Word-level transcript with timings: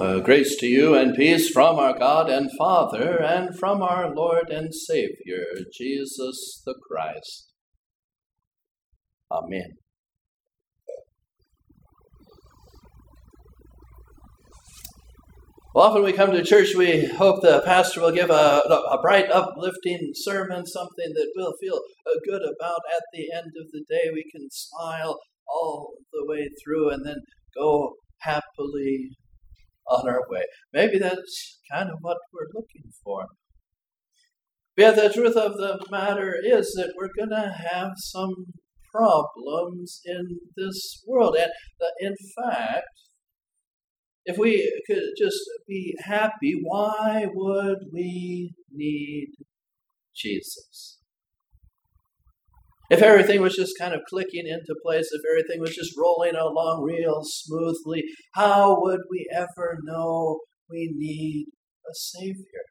Uh, 0.00 0.18
grace 0.18 0.56
to 0.56 0.66
you 0.66 0.94
and 0.94 1.14
peace 1.14 1.50
from 1.50 1.78
our 1.78 1.92
God 1.92 2.30
and 2.30 2.50
Father 2.56 3.22
and 3.22 3.54
from 3.58 3.82
our 3.82 4.14
Lord 4.14 4.48
and 4.48 4.74
Savior, 4.74 5.44
Jesus 5.74 6.62
the 6.64 6.74
Christ. 6.88 7.52
Amen. 9.30 9.72
Well, 15.74 15.84
often 15.84 16.02
we 16.02 16.14
come 16.14 16.32
to 16.32 16.42
church, 16.42 16.74
we 16.74 17.04
hope 17.04 17.42
the 17.42 17.60
pastor 17.66 18.00
will 18.00 18.10
give 18.10 18.30
a, 18.30 18.32
a 18.32 18.98
bright, 19.02 19.30
uplifting 19.30 20.12
sermon, 20.14 20.64
something 20.64 21.12
that 21.12 21.30
we'll 21.36 21.58
feel 21.60 21.76
uh, 22.06 22.18
good 22.24 22.40
about 22.40 22.80
at 22.96 23.02
the 23.12 23.26
end 23.36 23.52
of 23.60 23.70
the 23.70 23.84
day. 23.86 24.08
We 24.10 24.24
can 24.32 24.48
smile 24.50 25.18
all 25.46 25.92
the 26.10 26.24
way 26.26 26.48
through 26.64 26.88
and 26.88 27.04
then 27.04 27.18
go 27.54 27.96
happily 28.20 29.10
on 29.90 30.08
our 30.08 30.22
way. 30.30 30.44
Maybe 30.72 30.98
that's 30.98 31.58
kind 31.70 31.90
of 31.90 31.96
what 32.00 32.18
we're 32.32 32.48
looking 32.54 32.90
for. 33.04 33.26
But 34.76 34.96
the 34.96 35.12
truth 35.12 35.36
of 35.36 35.52
the 35.54 35.84
matter 35.90 36.34
is 36.42 36.72
that 36.76 36.94
we're 36.96 37.10
going 37.16 37.30
to 37.30 37.54
have 37.70 37.92
some 37.96 38.46
problems 38.92 40.00
in 40.04 40.38
this 40.56 41.02
world. 41.06 41.36
And 41.36 41.50
uh, 41.80 41.86
in 41.98 42.14
fact, 42.36 42.86
if 44.24 44.38
we 44.38 44.80
could 44.86 45.02
just 45.18 45.40
be 45.66 45.96
happy, 46.00 46.60
why 46.62 47.26
would 47.32 47.78
we 47.92 48.52
need 48.72 49.30
Jesus? 50.14 50.99
If 52.90 53.02
everything 53.02 53.40
was 53.40 53.54
just 53.54 53.78
kind 53.78 53.94
of 53.94 54.00
clicking 54.08 54.48
into 54.48 54.74
place, 54.84 55.08
if 55.12 55.22
everything 55.30 55.60
was 55.60 55.76
just 55.76 55.96
rolling 55.96 56.34
along 56.34 56.82
real 56.82 57.20
smoothly, 57.22 58.02
how 58.34 58.80
would 58.80 59.02
we 59.08 59.28
ever 59.32 59.78
know 59.84 60.40
we 60.68 60.90
need 60.92 61.46
a 61.88 61.94
Savior? 61.94 62.64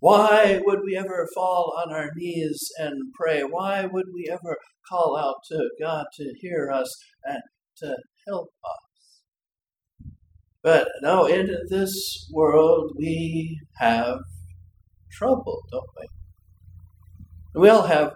Why 0.00 0.60
would 0.64 0.80
we 0.84 0.96
ever 0.96 1.28
fall 1.34 1.74
on 1.80 1.92
our 1.92 2.10
knees 2.16 2.58
and 2.78 2.94
pray? 3.14 3.42
Why 3.42 3.84
would 3.84 4.06
we 4.12 4.26
ever 4.30 4.56
call 4.88 5.18
out 5.18 5.36
to 5.50 5.68
God 5.78 6.06
to 6.14 6.32
hear 6.40 6.70
us 6.72 6.90
and 7.24 7.42
to 7.82 7.96
help 8.26 8.48
us? 8.64 10.12
But 10.62 10.88
no, 11.02 11.26
in 11.26 11.54
this 11.68 12.26
world 12.32 12.92
we 12.96 13.60
have 13.78 14.18
trouble, 15.12 15.60
don't 15.70 15.84
we? 16.00 17.60
We 17.60 17.68
all 17.68 17.82
have 17.82 18.14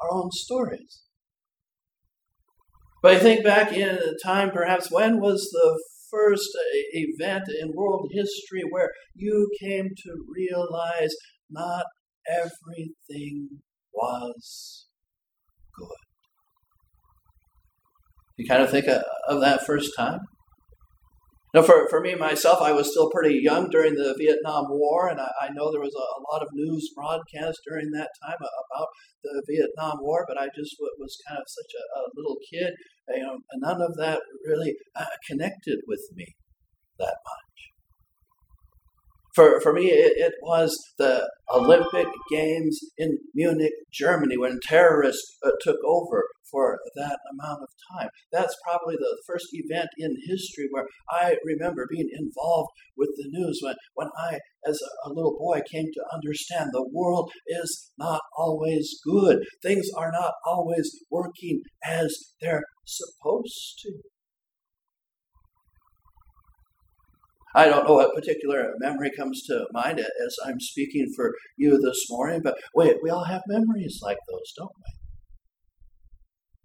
our 0.00 0.12
own 0.12 0.30
stories. 0.32 1.02
But 3.02 3.16
I 3.16 3.18
think 3.18 3.44
back 3.44 3.72
in 3.72 3.98
a 3.98 4.14
time, 4.24 4.50
perhaps, 4.50 4.90
when 4.90 5.20
was 5.20 5.50
the 5.52 5.78
first 6.10 6.48
uh, 6.56 6.78
event 6.92 7.44
in 7.60 7.72
world 7.74 8.10
history 8.12 8.62
where 8.70 8.90
you 9.14 9.50
came 9.60 9.90
to 10.04 10.24
realize 10.34 11.14
not 11.50 11.84
everything 12.26 13.60
was 13.92 14.86
good? 15.76 16.04
You 18.38 18.46
kind 18.48 18.62
of 18.62 18.70
think 18.70 18.88
uh, 18.88 19.02
of 19.28 19.40
that 19.42 19.66
first 19.66 19.92
time? 19.96 20.20
Now, 21.54 21.62
for, 21.62 21.86
for 21.88 22.00
me, 22.00 22.16
myself, 22.16 22.60
I 22.60 22.72
was 22.72 22.90
still 22.90 23.08
pretty 23.10 23.38
young 23.40 23.70
during 23.70 23.94
the 23.94 24.12
Vietnam 24.18 24.64
War, 24.70 25.08
and 25.08 25.20
I, 25.20 25.30
I 25.40 25.48
know 25.54 25.70
there 25.70 25.80
was 25.80 25.94
a, 25.94 26.02
a, 26.02 26.22
lot 26.32 26.42
of 26.42 26.48
news 26.52 26.90
broadcast 26.96 27.60
during 27.64 27.92
that 27.92 28.10
time 28.26 28.38
about 28.42 28.88
the 29.22 29.40
Vietnam 29.46 29.98
War, 30.00 30.24
but 30.26 30.36
I 30.36 30.46
just 30.46 30.74
was 30.98 31.16
kind 31.28 31.38
of 31.38 31.46
such 31.46 31.72
a, 31.78 31.84
a 32.00 32.02
little 32.16 32.38
kid. 32.52 32.74
You 33.08 33.22
know, 33.22 33.38
none 33.54 33.80
of 33.80 33.96
that 33.98 34.20
really 34.44 34.74
uh, 34.96 35.14
connected 35.28 35.78
with 35.86 36.02
me 36.16 36.34
that 36.98 37.14
much. 37.24 37.43
For, 39.34 39.60
for 39.60 39.72
me, 39.72 39.86
it, 39.86 40.12
it, 40.16 40.34
was 40.42 40.76
the 40.96 41.28
Olympic 41.52 42.06
Games 42.30 42.78
in 42.96 43.18
Munich, 43.34 43.72
Germany, 43.92 44.36
when 44.38 44.60
terrorists 44.62 45.36
uh, 45.44 45.50
took 45.60 45.78
over 45.84 46.24
for 46.50 46.78
that 46.94 47.18
amount 47.32 47.62
of 47.62 47.68
time. 47.98 48.08
That's 48.30 48.54
probably 48.64 48.94
the 48.94 49.22
first 49.26 49.46
event 49.52 49.88
in 49.98 50.14
history 50.28 50.68
where 50.70 50.86
I 51.10 51.36
remember 51.44 51.88
being 51.90 52.08
involved 52.16 52.70
with 52.96 53.10
the 53.16 53.28
news 53.28 53.58
when, 53.60 53.74
when 53.94 54.08
I, 54.16 54.38
as 54.68 54.80
a, 54.80 55.08
a 55.08 55.12
little 55.12 55.36
boy, 55.36 55.62
came 55.70 55.86
to 55.92 56.04
understand 56.14 56.70
the 56.72 56.88
world 56.92 57.32
is 57.48 57.90
not 57.98 58.20
always 58.38 59.00
good. 59.04 59.40
Things 59.62 59.88
are 59.96 60.12
not 60.12 60.34
always 60.46 60.90
working 61.10 61.62
as 61.84 62.16
they're 62.40 62.62
supposed 62.86 63.80
to. 63.82 63.94
I 67.54 67.66
don't 67.66 67.86
know 67.86 67.94
what 67.94 68.14
particular 68.14 68.72
memory 68.78 69.10
comes 69.16 69.42
to 69.44 69.66
mind 69.72 70.00
as 70.00 70.36
I'm 70.44 70.58
speaking 70.58 71.12
for 71.14 71.34
you 71.56 71.78
this 71.80 72.06
morning, 72.10 72.40
but 72.42 72.56
wait, 72.74 72.96
we 73.02 73.10
all 73.10 73.24
have 73.24 73.42
memories 73.46 74.00
like 74.02 74.18
those, 74.28 74.52
don't 74.56 74.70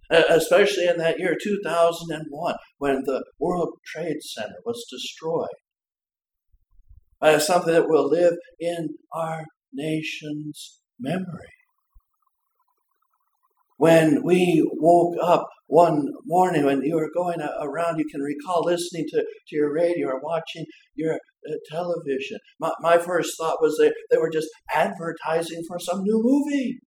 we? 0.10 0.18
Especially 0.30 0.88
in 0.88 0.98
that 0.98 1.20
year 1.20 1.38
2001 1.42 2.56
when 2.80 3.04
the 3.06 3.24
World 3.40 3.70
Trade 3.86 4.24
Center 4.24 4.56
was 4.66 4.84
destroyed. 4.90 5.48
Uh, 7.22 7.38
something 7.38 7.74
that 7.74 7.90
will 7.90 8.10
live 8.10 8.34
in 8.60 8.96
our 9.14 9.46
nation's 9.74 10.80
memory 11.00 11.59
when 13.80 14.22
we 14.24 14.70
woke 14.74 15.16
up 15.24 15.48
one 15.68 16.10
morning 16.26 16.66
when 16.66 16.82
you 16.82 16.98
were 16.98 17.10
going 17.16 17.40
around, 17.62 17.98
you 17.98 18.04
can 18.12 18.20
recall 18.20 18.62
listening 18.66 19.06
to, 19.08 19.22
to 19.22 19.56
your 19.56 19.74
radio 19.74 20.10
or 20.10 20.20
watching 20.20 20.66
your 20.96 21.14
uh, 21.14 21.54
television. 21.72 22.40
My, 22.60 22.74
my 22.82 22.98
first 22.98 23.38
thought 23.38 23.62
was 23.62 23.78
they, 23.80 23.94
they 24.12 24.18
were 24.18 24.30
just 24.30 24.50
advertising 24.76 25.64
for 25.66 25.80
some 25.80 26.04
new 26.04 26.20
movie. 26.22 26.80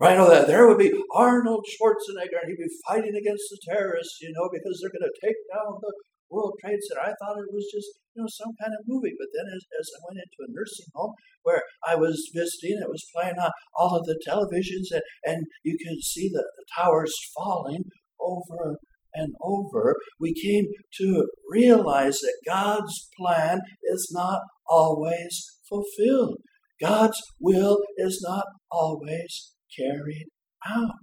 Right, 0.00 0.16
know 0.16 0.30
that 0.30 0.46
there 0.46 0.66
would 0.66 0.78
be 0.78 0.92
Arnold 1.14 1.66
Schwarzenegger 1.68 2.40
and 2.40 2.48
he'd 2.48 2.64
be 2.64 2.74
fighting 2.88 3.14
against 3.14 3.44
the 3.50 3.58
terrorists, 3.68 4.18
you 4.22 4.32
know, 4.34 4.48
because 4.50 4.80
they're 4.80 4.98
going 4.98 5.10
to 5.10 5.26
take 5.26 5.36
down 5.52 5.76
the 5.80 5.92
World 6.30 6.54
Trade 6.60 6.80
Center. 6.88 7.02
I 7.02 7.14
thought 7.18 7.38
it 7.38 7.52
was 7.52 7.68
just, 7.72 7.88
you 8.14 8.22
know, 8.22 8.28
some 8.28 8.52
kind 8.60 8.72
of 8.72 8.86
movie. 8.86 9.14
But 9.18 9.28
then 9.34 9.46
as, 9.48 9.62
as 9.78 9.88
I 9.94 9.98
went 10.08 10.24
into 10.24 10.46
a 10.46 10.52
nursing 10.54 10.90
home 10.94 11.14
where 11.42 11.62
I 11.86 11.94
was 11.94 12.30
visiting, 12.34 12.80
it 12.80 12.90
was 12.90 13.04
playing 13.14 13.38
on 13.38 13.50
all 13.76 13.96
of 13.96 14.06
the 14.06 14.18
televisions 14.26 14.90
and, 14.92 15.02
and 15.24 15.46
you 15.62 15.76
could 15.78 16.02
see 16.02 16.28
the, 16.28 16.44
the 16.56 16.66
towers 16.76 17.14
falling 17.34 17.84
over 18.20 18.78
and 19.14 19.32
over. 19.40 19.96
We 20.18 20.34
came 20.34 20.66
to 20.98 21.26
realize 21.48 22.18
that 22.18 22.42
God's 22.46 23.08
plan 23.18 23.60
is 23.84 24.10
not 24.12 24.40
always 24.68 25.44
fulfilled. 25.68 26.38
God's 26.80 27.20
will 27.40 27.78
is 27.96 28.24
not 28.26 28.44
always 28.70 29.52
carried 29.78 30.26
out. 30.66 30.94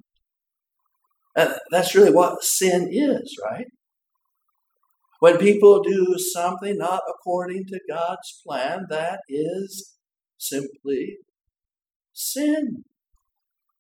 That's 1.71 1.95
really 1.95 2.11
what 2.11 2.43
sin 2.43 2.89
is, 2.91 3.37
right? 3.49 3.65
When 5.21 5.37
people 5.37 5.83
do 5.83 6.15
something 6.17 6.79
not 6.79 7.03
according 7.07 7.65
to 7.67 7.79
God's 7.87 8.41
plan, 8.43 8.87
that 8.89 9.19
is 9.29 9.95
simply 10.39 11.17
sin. 12.11 12.85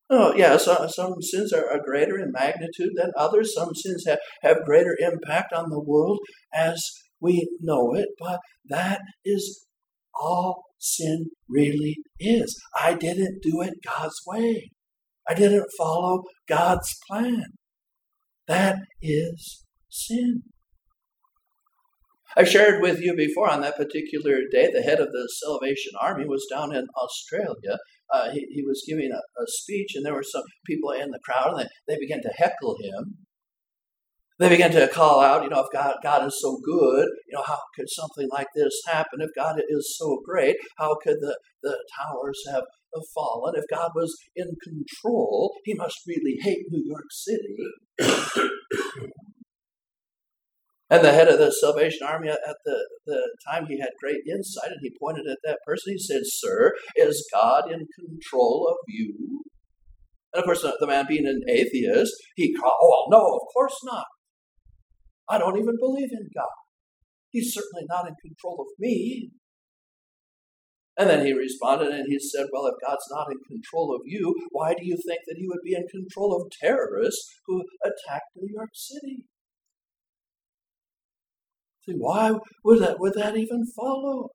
Oh, 0.07 0.35
yeah, 0.35 0.57
so, 0.57 0.85
some 0.87 1.19
sins 1.19 1.51
are, 1.51 1.67
are, 1.67 1.81
greater 1.83 2.19
in 2.19 2.31
magnitude 2.31 2.91
than 2.95 3.09
others. 3.17 3.55
Some 3.55 3.73
sins 3.73 4.05
have, 4.05 4.19
have 4.43 4.65
greater 4.65 4.95
impact 4.99 5.51
on 5.51 5.71
the 5.71 5.81
world 5.81 6.19
as 6.53 6.87
we 7.19 7.47
know 7.59 7.95
it, 7.95 8.09
but 8.19 8.39
that 8.69 9.01
is 9.25 9.65
all 10.13 10.65
sin 10.77 11.31
really 11.49 11.97
is. 12.19 12.55
I 12.79 12.93
didn't 12.93 13.41
do 13.41 13.61
it 13.61 13.73
God's 13.83 14.21
way, 14.27 14.69
I 15.27 15.33
didn't 15.33 15.71
follow 15.75 16.21
God's 16.47 16.95
plan. 17.09 17.45
That 18.45 18.75
is 19.01 19.65
sin. 19.89 20.43
I've 22.37 22.47
shared 22.47 22.81
with 22.81 23.01
you 23.01 23.15
before 23.15 23.49
on 23.49 23.61
that 23.61 23.75
particular 23.75 24.39
day, 24.51 24.69
the 24.71 24.81
head 24.81 24.99
of 24.99 25.07
the 25.11 25.29
Salvation 25.43 25.91
Army 25.99 26.25
was 26.25 26.47
down 26.49 26.73
in 26.73 26.87
Australia. 26.95 27.77
Uh, 28.13 28.31
he, 28.31 28.47
he, 28.51 28.63
was 28.65 28.83
giving 28.87 29.11
a, 29.11 29.17
a, 29.17 29.45
speech, 29.47 29.91
and 29.95 30.05
there 30.05 30.13
were 30.13 30.23
some 30.23 30.43
people 30.65 30.91
in 30.91 31.11
the 31.11 31.19
crowd, 31.25 31.51
and 31.51 31.59
they, 31.59 31.67
they 31.87 31.99
began 31.99 32.21
to 32.21 32.31
heckle 32.37 32.77
him. 32.81 33.17
They 34.39 34.49
began 34.49 34.71
to 34.71 34.87
call 34.87 35.21
out, 35.21 35.43
you 35.43 35.49
know, 35.49 35.61
if 35.61 35.67
God, 35.71 35.95
God 36.03 36.25
is 36.25 36.39
so 36.41 36.57
good, 36.65 37.07
you 37.27 37.35
know, 37.35 37.43
how 37.45 37.59
could 37.75 37.87
something 37.89 38.27
like 38.31 38.47
this 38.55 38.81
happen? 38.87 39.21
If 39.21 39.29
God 39.35 39.61
is 39.69 39.95
so 39.97 40.19
great, 40.25 40.57
how 40.77 40.97
could 41.03 41.17
the, 41.21 41.37
the 41.61 41.77
towers 41.99 42.41
have 42.51 42.63
fallen? 43.13 43.53
If 43.55 43.65
God 43.69 43.91
was 43.93 44.17
in 44.35 44.47
control, 44.63 45.53
he 45.63 45.73
must 45.75 45.99
really 46.07 46.37
hate 46.41 46.65
New 46.69 46.83
York 46.85 47.05
City. 47.11 47.55
And 50.91 51.05
the 51.05 51.13
head 51.13 51.29
of 51.29 51.39
the 51.39 51.51
Salvation 51.51 52.05
Army 52.05 52.27
at 52.27 52.57
the, 52.65 52.85
the 53.05 53.35
time, 53.49 53.65
he 53.65 53.79
had 53.79 53.91
great 53.97 54.23
insight 54.29 54.71
and 54.71 54.79
he 54.81 54.91
pointed 55.01 55.25
at 55.25 55.37
that 55.45 55.59
person. 55.65 55.93
He 55.93 55.97
said, 55.97 56.23
Sir, 56.25 56.73
is 56.97 57.25
God 57.33 57.71
in 57.71 57.87
control 57.97 58.67
of 58.69 58.75
you? 58.89 59.43
And 60.33 60.41
of 60.41 60.45
course, 60.45 60.61
the 60.61 60.87
man 60.87 61.05
being 61.07 61.25
an 61.25 61.43
atheist, 61.47 62.11
he 62.35 62.53
called, 62.53 62.75
Oh, 62.81 63.05
no, 63.09 63.35
of 63.35 63.41
course 63.53 63.79
not. 63.85 64.03
I 65.29 65.37
don't 65.37 65.57
even 65.57 65.77
believe 65.79 66.09
in 66.11 66.27
God. 66.35 66.59
He's 67.29 67.53
certainly 67.53 67.85
not 67.87 68.09
in 68.09 68.15
control 68.21 68.57
of 68.59 68.67
me. 68.77 69.31
And 70.97 71.09
then 71.09 71.25
he 71.25 71.31
responded 71.31 71.87
and 71.87 72.07
he 72.09 72.19
said, 72.19 72.47
Well, 72.51 72.67
if 72.67 72.75
God's 72.85 73.07
not 73.09 73.27
in 73.31 73.39
control 73.49 73.95
of 73.95 74.01
you, 74.03 74.35
why 74.51 74.73
do 74.73 74.85
you 74.85 74.97
think 75.07 75.21
that 75.25 75.37
he 75.37 75.47
would 75.47 75.63
be 75.63 75.73
in 75.73 75.87
control 75.87 76.35
of 76.35 76.51
terrorists 76.61 77.33
who 77.47 77.63
attacked 77.81 78.35
New 78.35 78.53
York 78.53 78.71
City? 78.73 79.23
See, 81.85 81.93
why 81.97 82.33
would 82.63 82.81
that, 82.81 82.99
would 82.99 83.13
that 83.15 83.35
even 83.35 83.65
follow? 83.75 84.29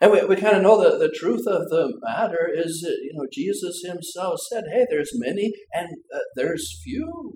And 0.00 0.12
we, 0.12 0.24
we 0.24 0.36
kind 0.36 0.56
of 0.56 0.62
know 0.62 0.80
that 0.82 0.98
the 0.98 1.12
truth 1.12 1.46
of 1.46 1.68
the 1.70 1.92
matter 2.02 2.48
is 2.54 2.80
that, 2.82 2.98
you 3.02 3.12
know, 3.14 3.26
Jesus 3.32 3.82
himself 3.84 4.38
said, 4.50 4.64
hey, 4.72 4.86
there's 4.88 5.10
many 5.14 5.52
and 5.72 5.88
uh, 6.14 6.18
there's 6.36 6.80
few. 6.84 7.34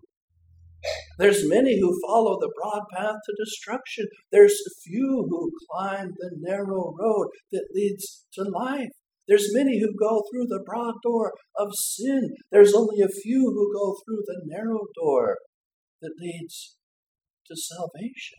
There's 1.19 1.49
many 1.49 1.81
who 1.81 2.01
follow 2.07 2.39
the 2.39 2.53
broad 2.61 2.83
path 2.93 3.17
to 3.25 3.35
destruction. 3.39 4.07
There's 4.31 4.61
few 4.85 5.27
who 5.29 5.51
climb 5.71 6.11
the 6.19 6.31
narrow 6.39 6.95
road 6.99 7.29
that 7.53 7.69
leads 7.75 8.27
to 8.35 8.43
life. 8.43 8.91
There's 9.29 9.55
many 9.55 9.81
who 9.81 9.95
go 9.99 10.23
through 10.31 10.47
the 10.49 10.63
broad 10.67 10.95
door 11.03 11.33
of 11.57 11.69
sin. 11.75 12.35
There's 12.51 12.75
only 12.75 13.01
a 13.01 13.09
few 13.09 13.41
who 13.41 13.73
go 13.73 13.97
through 14.05 14.23
the 14.27 14.43
narrow 14.45 14.81
door 15.01 15.39
that 16.01 16.15
leads 16.21 16.77
to 17.47 17.57
salvation. 17.57 18.39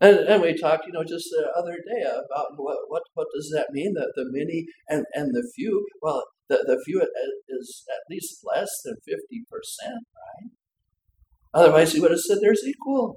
And, 0.00 0.16
and 0.20 0.42
we 0.42 0.56
talked, 0.56 0.86
you 0.86 0.92
know, 0.92 1.04
just 1.04 1.28
the 1.30 1.52
other 1.56 1.76
day 1.76 2.02
about 2.02 2.56
what, 2.56 2.78
what, 2.88 3.02
what 3.14 3.26
does 3.34 3.52
that 3.54 3.68
mean, 3.70 3.92
the, 3.94 4.10
the 4.16 4.24
many 4.30 4.64
and, 4.88 5.04
and 5.12 5.34
the 5.34 5.46
few? 5.54 5.86
Well, 6.00 6.24
the, 6.48 6.64
the 6.66 6.82
few 6.86 7.00
is 7.00 7.84
at 7.88 8.10
least 8.10 8.40
less 8.44 8.70
than 8.84 8.94
50%, 8.94 9.12
right? 9.92 10.50
Otherwise, 11.52 11.92
he 11.92 12.00
would 12.00 12.12
have 12.12 12.20
said 12.20 12.38
there's 12.40 12.64
equal. 12.66 13.16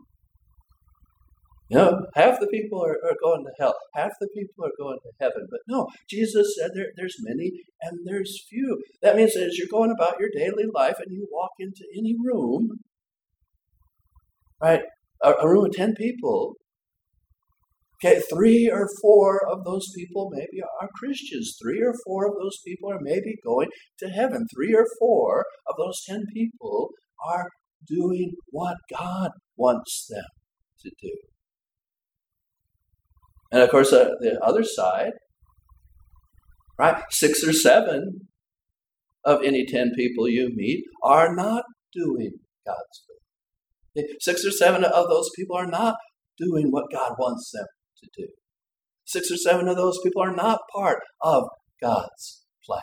You 1.69 1.77
know, 1.77 2.05
half 2.15 2.39
the 2.39 2.47
people 2.47 2.83
are, 2.83 2.97
are 3.03 3.15
going 3.23 3.45
to 3.45 3.51
hell, 3.57 3.75
half 3.95 4.11
the 4.19 4.27
people 4.35 4.65
are 4.65 4.77
going 4.77 4.97
to 5.01 5.11
heaven. 5.19 5.47
But 5.49 5.61
no, 5.67 5.87
Jesus 6.09 6.55
said 6.59 6.71
there, 6.75 6.87
there's 6.97 7.15
many 7.21 7.51
and 7.81 7.99
there's 8.05 8.45
few. 8.49 8.83
That 9.01 9.15
means 9.15 9.33
that 9.33 9.43
as 9.43 9.57
you're 9.57 9.67
going 9.71 9.91
about 9.91 10.19
your 10.19 10.29
daily 10.35 10.65
life 10.71 10.97
and 10.99 11.11
you 11.11 11.27
walk 11.31 11.51
into 11.59 11.83
any 11.97 12.15
room, 12.21 12.79
right, 14.63 14.81
a, 15.23 15.31
a 15.41 15.49
room 15.49 15.65
of 15.65 15.71
10 15.71 15.93
people, 15.95 16.55
Okay, 18.03 18.21
three 18.29 18.69
or 18.69 18.89
four 19.01 19.39
of 19.49 19.63
those 19.63 19.89
people 19.95 20.29
maybe 20.33 20.61
are 20.81 20.89
Christians. 20.95 21.55
Three 21.61 21.81
or 21.81 21.93
four 22.05 22.27
of 22.27 22.33
those 22.41 22.59
people 22.65 22.91
are 22.91 22.99
maybe 22.99 23.35
going 23.45 23.69
to 23.99 24.09
heaven. 24.09 24.45
Three 24.53 24.75
or 24.75 24.85
four 24.99 25.45
of 25.69 25.75
those 25.77 26.03
ten 26.05 26.25
people 26.33 26.89
are 27.25 27.47
doing 27.87 28.33
what 28.49 28.75
God 28.91 29.31
wants 29.55 30.07
them 30.09 30.25
to 30.81 30.91
do. 31.01 31.15
And 33.53 33.61
of 33.61 33.69
course, 33.69 33.93
uh, 33.93 34.09
the 34.19 34.37
other 34.43 34.63
side, 34.65 35.13
right? 36.77 37.03
Six 37.09 37.41
or 37.41 37.53
seven 37.53 38.27
of 39.23 39.41
any 39.43 39.65
ten 39.65 39.93
people 39.95 40.27
you 40.27 40.49
meet 40.53 40.83
are 41.03 41.33
not 41.33 41.63
doing 41.93 42.31
God's 42.65 43.05
will. 43.07 43.12
Six 44.19 44.45
or 44.45 44.51
seven 44.51 44.83
of 44.83 45.07
those 45.07 45.29
people 45.35 45.55
are 45.55 45.67
not 45.67 45.95
doing 46.37 46.67
what 46.71 46.91
God 46.91 47.13
wants 47.19 47.51
them 47.53 47.65
to 48.03 48.09
do. 48.17 48.27
Six 49.05 49.29
or 49.31 49.37
seven 49.37 49.67
of 49.67 49.75
those 49.75 49.99
people 50.03 50.21
are 50.21 50.35
not 50.35 50.61
part 50.75 50.99
of 51.21 51.43
God's 51.81 52.45
plan. 52.65 52.81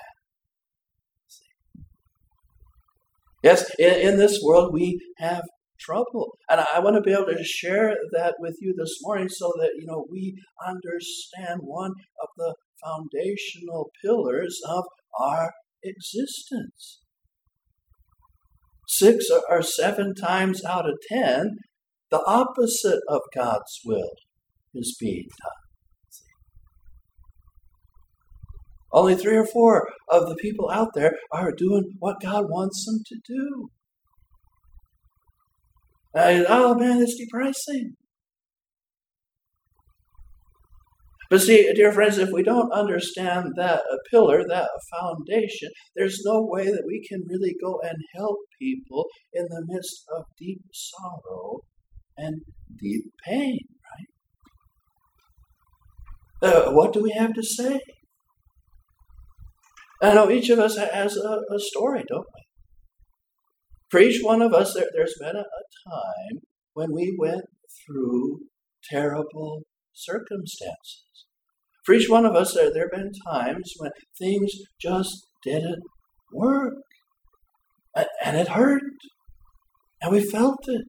Yes, 3.42 3.70
in, 3.78 3.94
in 3.94 4.16
this 4.18 4.38
world 4.42 4.72
we 4.72 5.00
have 5.18 5.42
trouble. 5.80 6.36
And 6.48 6.60
I 6.60 6.78
want 6.80 6.96
to 6.96 7.02
be 7.02 7.12
able 7.12 7.26
to 7.26 7.42
share 7.42 7.96
that 8.12 8.34
with 8.38 8.56
you 8.60 8.74
this 8.76 8.98
morning 9.00 9.28
so 9.28 9.50
that 9.58 9.70
you 9.78 9.86
know 9.86 10.04
we 10.10 10.36
understand 10.66 11.60
one 11.62 11.92
of 12.22 12.28
the 12.36 12.54
foundational 12.84 13.90
pillars 14.02 14.60
of 14.68 14.84
our 15.18 15.52
existence. 15.82 17.00
Six 18.92 19.26
or 19.48 19.62
seven 19.62 20.14
times 20.16 20.64
out 20.64 20.88
of 20.88 20.98
ten, 21.08 21.58
the 22.10 22.22
opposite 22.26 23.00
of 23.08 23.20
God's 23.32 23.80
will 23.84 24.10
is 24.74 24.96
being 24.98 25.28
done. 25.40 25.52
Only 28.92 29.14
three 29.14 29.36
or 29.36 29.46
four 29.46 29.88
of 30.08 30.28
the 30.28 30.34
people 30.34 30.68
out 30.70 30.88
there 30.94 31.12
are 31.30 31.52
doing 31.52 31.94
what 32.00 32.20
God 32.20 32.46
wants 32.48 32.84
them 32.84 33.00
to 33.06 33.16
do. 33.32 33.68
And, 36.12 36.46
oh 36.48 36.74
man, 36.74 37.00
it's 37.00 37.16
depressing. 37.16 37.94
But 41.30 41.42
see, 41.42 41.72
dear 41.74 41.92
friends, 41.92 42.18
if 42.18 42.30
we 42.32 42.42
don't 42.42 42.72
understand 42.72 43.52
that 43.56 43.82
pillar, 44.10 44.42
that 44.48 44.68
foundation, 44.90 45.70
there's 45.94 46.22
no 46.24 46.42
way 46.42 46.64
that 46.64 46.82
we 46.84 47.06
can 47.08 47.22
really 47.28 47.54
go 47.62 47.78
and 47.84 47.96
help 48.16 48.38
people 48.60 49.06
in 49.32 49.44
the 49.44 49.64
midst 49.68 50.04
of 50.16 50.24
deep 50.36 50.60
sorrow 50.72 51.60
and 52.16 52.40
deep 52.80 53.04
pain. 53.24 53.60
Right? 56.42 56.52
Uh, 56.52 56.72
what 56.72 56.92
do 56.92 57.00
we 57.00 57.12
have 57.12 57.32
to 57.34 57.44
say? 57.44 57.78
I 60.02 60.14
know 60.14 60.30
each 60.30 60.50
of 60.50 60.58
us 60.58 60.76
has 60.78 61.16
a, 61.16 61.38
a 61.54 61.58
story, 61.58 62.02
don't 62.08 62.26
we? 62.34 62.42
For 63.88 64.00
each 64.00 64.20
one 64.22 64.42
of 64.42 64.52
us, 64.52 64.74
there, 64.74 64.86
has 64.98 65.14
been 65.20 65.36
a, 65.36 65.40
a 65.40 65.64
time 65.90 66.40
when 66.74 66.92
we 66.92 67.16
went 67.20 67.44
through 67.86 68.40
terrible 68.90 69.62
circumstances. 69.92 71.04
For 71.84 71.94
each 71.94 72.08
one 72.08 72.26
of 72.26 72.34
us, 72.34 72.54
there, 72.54 72.72
there 72.72 72.88
have 72.92 73.02
been 73.02 73.12
times 73.30 73.72
when 73.78 73.90
things 74.18 74.52
just 74.80 75.26
didn't 75.44 75.82
work. 76.32 76.74
And 78.24 78.36
it 78.36 78.48
hurt. 78.48 78.82
And 80.02 80.12
we 80.12 80.20
felt 80.20 80.60
it. 80.68 80.84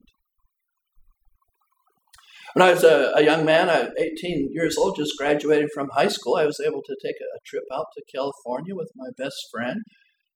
When 2.54 2.66
I 2.68 2.72
was 2.72 2.84
a, 2.84 3.12
a 3.16 3.24
young 3.24 3.46
man, 3.46 3.70
I 3.70 3.88
18 3.98 4.50
years 4.52 4.76
old, 4.76 4.96
just 4.96 5.16
graduating 5.16 5.68
from 5.72 5.88
high 5.94 6.08
school, 6.08 6.36
I 6.36 6.44
was 6.44 6.60
able 6.64 6.82
to 6.82 6.96
take 7.02 7.16
a, 7.20 7.36
a 7.36 7.40
trip 7.46 7.64
out 7.72 7.86
to 7.94 8.02
California 8.14 8.74
with 8.74 8.90
my 8.94 9.08
best 9.16 9.36
friend. 9.50 9.80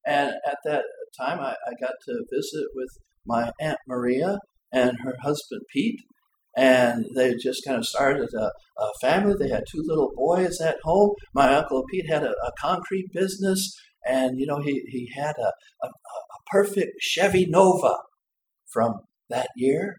And 0.07 0.31
at 0.47 0.57
that 0.65 0.85
time, 1.21 1.41
I, 1.41 1.51
I 1.53 1.73
got 1.79 1.93
to 2.07 2.25
visit 2.33 2.69
with 2.75 2.89
my 3.27 3.51
Aunt 3.61 3.79
Maria 3.87 4.39
and 4.73 4.99
her 5.03 5.17
husband 5.23 5.63
Pete. 5.73 6.01
And 6.57 7.05
they 7.15 7.35
just 7.35 7.65
kind 7.67 7.77
of 7.77 7.87
started 7.87 8.31
a, 8.33 8.51
a 8.79 8.91
family. 9.01 9.35
They 9.39 9.51
had 9.51 9.65
two 9.71 9.83
little 9.85 10.11
boys 10.17 10.61
at 10.61 10.79
home. 10.85 11.13
My 11.35 11.55
Uncle 11.55 11.85
Pete 11.91 12.09
had 12.09 12.23
a, 12.23 12.31
a 12.31 12.53
concrete 12.59 13.13
business, 13.13 13.79
and 14.07 14.39
you 14.39 14.47
know 14.47 14.61
he, 14.61 14.83
he 14.89 15.11
had 15.15 15.35
a, 15.39 15.53
a, 15.83 15.89
a 15.89 15.91
perfect 16.51 17.01
Chevy 17.01 17.47
Nova 17.47 17.97
from 18.73 19.01
that 19.29 19.49
year. 19.57 19.97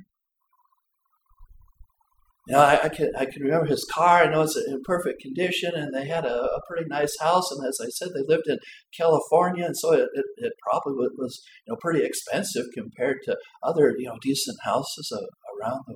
You 2.48 2.56
know, 2.56 2.62
I, 2.62 2.86
I, 2.86 2.90
can 2.90 3.12
I 3.20 3.26
can 3.26 3.44
remember 3.44 3.66
his 3.66 3.86
car. 3.94 4.24
I 4.24 4.32
know 4.32 4.44
it's 4.44 4.56
in 4.56 4.82
perfect 4.86 5.22
condition, 5.22 5.74
and 5.76 5.94
they 5.94 6.08
had 6.08 6.26
a, 6.26 6.44
a, 6.44 6.62
pretty 6.66 6.86
nice 6.88 7.14
house. 7.20 7.52
And 7.52 7.68
as 7.68 7.78
I 7.84 7.90
said, 7.90 8.10
they 8.16 8.24
lived 8.26 8.48
in 8.48 8.58
California, 8.98 9.66
and 9.66 9.76
so 9.76 9.92
it, 9.92 10.08
it, 10.14 10.26
it 10.38 10.54
probably 10.62 11.10
was 11.18 11.44
you 11.66 11.74
know 11.74 11.78
pretty 11.82 12.06
expensive 12.06 12.68
compared 12.74 13.18
to 13.26 13.36
other 13.62 13.94
you 13.98 14.08
know 14.08 14.16
decent 14.22 14.58
houses 14.64 15.12
around 15.60 15.82
the, 15.88 15.96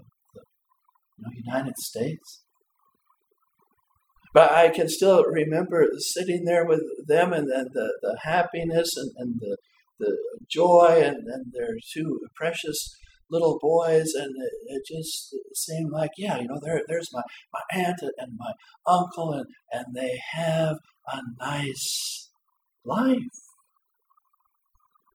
know, 1.21 1.31
United 1.33 1.77
States. 1.77 2.43
But 4.33 4.51
I 4.51 4.69
can 4.69 4.87
still 4.87 5.23
remember 5.25 5.87
sitting 5.97 6.45
there 6.45 6.65
with 6.65 6.81
them, 7.07 7.33
and, 7.33 7.49
and 7.49 7.69
the, 7.73 7.93
the 8.01 8.17
happiness 8.23 8.89
and, 8.95 9.11
and 9.17 9.35
the 9.39 9.57
the 10.01 10.17
joy, 10.49 11.01
and, 11.03 11.27
and 11.27 11.45
their 11.53 11.75
two 11.93 12.19
precious 12.35 12.77
little 13.29 13.57
boys, 13.61 14.13
and 14.13 14.31
it, 14.35 14.51
it, 14.65 14.81
just 14.85 15.35
seemed 15.55 15.91
like, 15.91 16.09
yeah, 16.17 16.37
you 16.37 16.47
know, 16.47 16.59
there, 16.61 16.81
there's 16.87 17.07
my, 17.13 17.21
my 17.53 17.81
aunt 17.81 17.99
and 18.01 18.33
my 18.37 18.51
uncle, 18.85 19.31
and, 19.31 19.45
and 19.71 19.85
they 19.95 20.19
have 20.33 20.75
a 21.07 21.19
nice 21.39 22.29
life. 22.83 23.15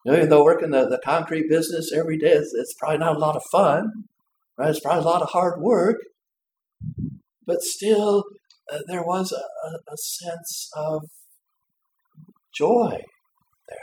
You 0.05 0.13
know, 0.13 0.17
even 0.17 0.31
though 0.31 0.45
working 0.45 0.71
the, 0.71 0.89
the 0.89 1.01
concrete 1.05 1.51
business 1.51 1.93
every 1.93 2.17
day, 2.17 2.33
it's 2.33 2.75
probably 2.79 2.99
not 2.99 3.17
a 3.17 3.19
lot 3.19 3.37
of 3.37 3.43
fun, 3.53 3.91
right? 4.59 4.71
It's 4.71 4.81
probably 4.81 5.03
a 5.03 5.07
lot 5.07 5.23
of 5.23 5.31
hard 5.31 5.61
work, 5.61 5.97
but 7.47 7.61
still, 7.61 8.25
uh, 8.73 8.79
there 8.89 9.03
was 9.03 9.33
a, 9.33 9.43
a 9.93 9.97
sense 9.97 10.71
of 10.77 11.03
joy 12.55 13.03
there. 13.69 13.79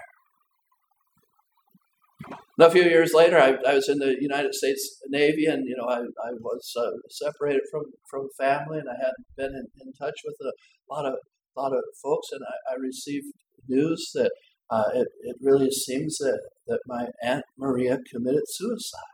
a 2.68 2.72
few 2.72 2.84
years 2.84 3.14
later, 3.14 3.38
I, 3.38 3.56
I, 3.68 3.76
was 3.76 3.88
in 3.88 4.00
the 4.00 4.18
United 4.20 4.54
States 4.54 5.00
Navy, 5.08 5.46
and 5.46 5.66
you 5.68 5.76
know, 5.78 5.88
I, 5.88 6.00
I 6.00 6.32
was 6.42 6.74
uh, 6.78 6.92
separated 7.10 7.62
from 7.72 7.84
from 8.10 8.28
family, 8.38 8.80
and 8.80 8.90
I 8.90 8.96
hadn't 8.96 9.28
been 9.38 9.54
in, 9.56 9.68
in 9.86 9.94
touch 9.94 10.20
with 10.26 10.36
a 10.42 10.52
lot 10.94 11.06
of 11.06 11.14
lot 11.56 11.72
of 11.72 11.84
folks, 12.02 12.28
and 12.32 12.42
I, 12.44 12.74
I 12.74 12.76
received 12.80 13.28
news 13.68 14.12
that 14.16 14.32
uh, 14.70 14.90
it, 14.94 15.08
it 15.22 15.36
really 15.40 15.70
seems 15.70 16.18
that, 16.18 16.40
that 16.68 16.80
my 16.88 17.08
Aunt 17.24 17.44
Maria 17.58 18.00
committed 18.12 18.44
suicide. 18.48 19.13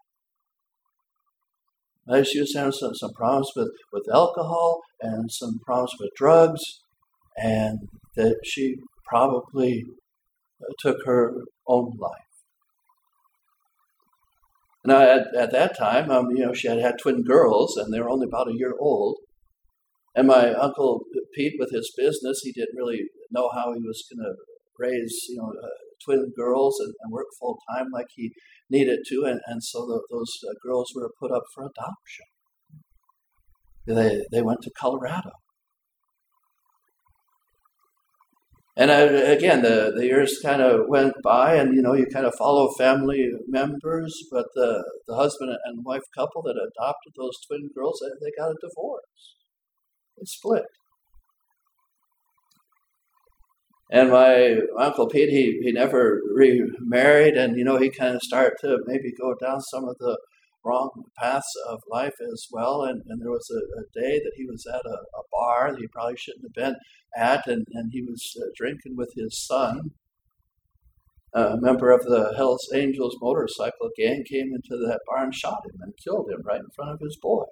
She 2.24 2.40
was 2.40 2.54
having 2.56 2.72
some, 2.72 2.96
some 2.96 3.14
problems 3.14 3.52
with, 3.56 3.72
with 3.94 4.04
alcohol 4.12 4.82
and 5.02 5.32
some 5.32 5.60
problems 5.66 5.92
with 6.00 6.10
drugs, 6.16 6.62
and 7.38 7.88
that 8.16 8.38
she 8.44 8.78
probably 9.08 9.86
took 10.80 11.06
her 11.06 11.34
own 11.68 11.94
life. 12.00 12.14
Now, 14.86 15.02
at, 15.02 15.36
at 15.36 15.52
that 15.52 15.78
time, 15.78 16.10
um, 16.10 16.32
you 16.32 16.46
know, 16.46 16.54
she 16.54 16.68
had 16.68 16.80
had 16.80 16.96
twin 17.00 17.24
girls, 17.24 17.78
and 17.78 17.94
they 17.94 18.00
were 18.00 18.10
only 18.10 18.28
about 18.28 18.50
a 18.50 18.56
year 18.56 18.74
old. 18.80 19.18
And 20.16 20.28
my 20.28 20.52
uncle 20.54 21.04
Pete, 21.36 21.54
with 21.60 21.72
his 21.72 21.94
business, 21.96 22.42
he 22.44 22.52
didn't 22.52 22.76
really 22.76 23.04
know 23.32 23.50
how 23.54 23.74
he 23.74 23.82
was 23.82 24.04
going 24.12 24.26
to 24.26 24.36
raise, 24.78 25.26
you 25.30 25.38
know, 25.38 25.50
uh, 25.50 25.68
twin 26.04 26.32
girls 26.36 26.80
and, 26.80 26.94
and, 27.02 27.12
work 27.12 27.28
full 27.40 27.60
time 27.70 27.88
like 27.94 28.08
he 28.16 28.32
needed 28.70 29.00
to, 29.08 29.26
and, 29.26 29.40
and 29.48 29.64
so 29.64 29.86
the, 29.86 30.02
those 30.12 30.38
uh, 30.50 30.54
girls 30.64 30.92
were 30.96 31.12
put 31.20 31.32
up 31.32 31.44
for 31.54 31.64
adoption. 31.64 32.26
They 33.88 34.26
they 34.32 34.42
went 34.42 34.62
to 34.64 34.72
Colorado. 34.80 35.32
And 38.80 38.92
I, 38.92 39.02
again, 39.02 39.62
the, 39.62 39.92
the 39.94 40.06
years 40.06 40.40
kind 40.42 40.62
of 40.62 40.88
went 40.88 41.14
by, 41.22 41.56
and 41.56 41.76
you 41.76 41.82
know, 41.82 41.94
you 41.94 42.06
kind 42.06 42.26
of 42.26 42.34
follow 42.38 42.72
family 42.78 43.30
members. 43.46 44.16
But 44.32 44.46
the, 44.56 44.82
the 45.06 45.16
husband 45.16 45.52
and 45.66 45.84
wife 45.84 46.04
couple 46.18 46.42
that 46.44 46.56
adopted 46.56 47.12
those 47.18 47.36
twin 47.46 47.70
girls, 47.76 48.02
they, 48.02 48.26
they 48.26 48.32
got 48.38 48.52
a 48.52 48.56
divorce. 48.62 49.36
They 50.18 50.24
split. 50.24 50.64
And 53.92 54.12
my 54.12 54.58
uncle 54.80 55.08
Pete, 55.08 55.30
he, 55.30 55.60
he 55.64 55.72
never 55.72 56.22
remarried, 56.34 57.36
and 57.36 57.58
you 57.58 57.64
know, 57.64 57.78
he 57.78 57.90
kind 57.90 58.16
of 58.16 58.22
started 58.22 58.56
to 58.62 58.78
maybe 58.86 59.12
go 59.20 59.34
down 59.42 59.62
some 59.62 59.86
of 59.86 59.98
the 59.98 60.18
wrong 60.64 60.90
paths 61.18 61.52
of 61.68 61.80
life 61.90 62.14
as 62.32 62.48
well. 62.52 62.84
And, 62.84 63.02
and 63.08 63.22
there 63.22 63.32
was 63.32 63.50
a, 63.52 63.80
a 63.80 63.84
day 64.00 64.20
that 64.20 64.34
he 64.36 64.46
was 64.46 64.66
at 64.72 64.86
a, 64.86 64.98
a, 65.18 65.24
bar 65.32 65.72
that 65.72 65.80
he 65.80 65.88
probably 65.88 66.18
shouldn't 66.18 66.46
have 66.46 66.54
been 66.54 66.76
at, 67.18 67.48
and, 67.48 67.66
and 67.74 67.90
he 67.92 68.02
was 68.02 68.22
uh, 68.40 68.46
drinking 68.56 68.96
with 68.96 69.12
his 69.16 69.46
son. 69.46 69.92
A 71.34 71.58
member 71.60 71.92
of 71.92 72.02
the 72.02 72.34
Hells 72.36 72.68
Angels 72.74 73.16
motorcycle 73.22 73.90
gang 73.98 74.24
came 74.28 74.52
into 74.54 74.78
that 74.86 75.00
bar 75.08 75.24
and 75.24 75.34
shot 75.34 75.62
him 75.66 75.80
and 75.82 75.94
killed 76.04 76.30
him 76.30 76.42
right 76.44 76.60
in 76.60 76.70
front 76.76 76.92
of 76.92 77.00
his 77.00 77.18
boy. 77.22 77.46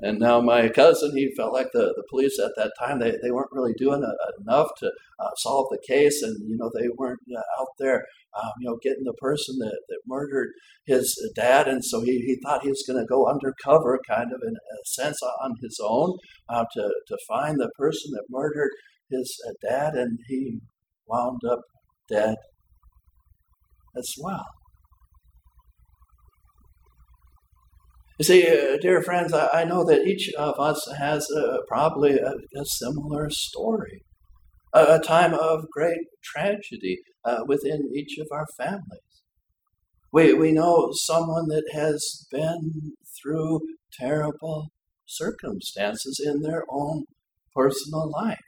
And 0.00 0.20
now 0.20 0.40
my 0.40 0.68
cousin, 0.68 1.16
he 1.16 1.34
felt 1.36 1.52
like 1.52 1.68
the, 1.72 1.92
the 1.96 2.04
police 2.08 2.38
at 2.38 2.52
that 2.56 2.72
time, 2.78 3.00
they, 3.00 3.16
they 3.20 3.32
weren't 3.32 3.50
really 3.50 3.74
doing 3.76 4.04
a, 4.04 4.42
enough 4.42 4.68
to 4.78 4.86
uh, 5.18 5.30
solve 5.38 5.66
the 5.70 5.82
case. 5.86 6.22
And, 6.22 6.36
you 6.48 6.56
know, 6.56 6.70
they 6.72 6.88
weren't 6.96 7.18
uh, 7.36 7.40
out 7.60 7.68
there, 7.80 8.04
um, 8.40 8.52
you 8.60 8.68
know, 8.68 8.78
getting 8.80 9.02
the 9.02 9.14
person 9.14 9.58
that, 9.58 9.76
that 9.88 9.98
murdered 10.06 10.50
his 10.86 11.16
dad. 11.34 11.66
And 11.66 11.84
so 11.84 12.00
he, 12.02 12.20
he 12.20 12.38
thought 12.40 12.62
he 12.62 12.68
was 12.68 12.84
going 12.86 13.00
to 13.00 13.08
go 13.08 13.28
undercover 13.28 13.98
kind 14.08 14.32
of 14.32 14.40
in 14.46 14.54
a 14.54 14.76
sense 14.84 15.20
on 15.42 15.54
his 15.60 15.80
own 15.82 16.16
uh, 16.48 16.64
to, 16.74 16.90
to 17.08 17.18
find 17.26 17.58
the 17.58 17.70
person 17.76 18.12
that 18.12 18.26
murdered 18.30 18.70
his 19.10 19.36
uh, 19.48 19.52
dad. 19.68 19.94
And 19.94 20.20
he 20.28 20.60
wound 21.08 21.40
up 21.50 21.62
dead 22.08 22.36
as 23.96 24.14
well. 24.16 24.46
You 28.18 28.24
see, 28.24 28.48
uh, 28.48 28.78
dear 28.80 29.00
friends, 29.00 29.32
I, 29.32 29.62
know 29.62 29.84
that 29.84 30.04
each 30.04 30.32
of 30.34 30.58
us 30.58 30.84
has 30.98 31.24
uh, 31.30 31.58
probably 31.68 32.18
a, 32.18 32.32
a, 32.32 32.64
similar 32.64 33.30
story, 33.30 34.02
a, 34.74 34.96
a, 34.96 35.00
time 35.00 35.34
of 35.34 35.70
great 35.70 36.00
tragedy 36.24 36.98
uh, 37.24 37.44
within 37.46 37.92
each 37.94 38.18
of 38.18 38.26
our 38.32 38.46
families. 38.56 39.22
We, 40.12 40.34
we 40.34 40.50
know 40.50 40.90
someone 40.90 41.46
that 41.46 41.70
has 41.72 42.26
been 42.32 42.96
through 43.22 43.60
terrible 43.92 44.72
circumstances 45.06 46.20
in 46.24 46.42
their 46.42 46.64
own 46.68 47.04
personal 47.54 48.10
life. 48.10 48.47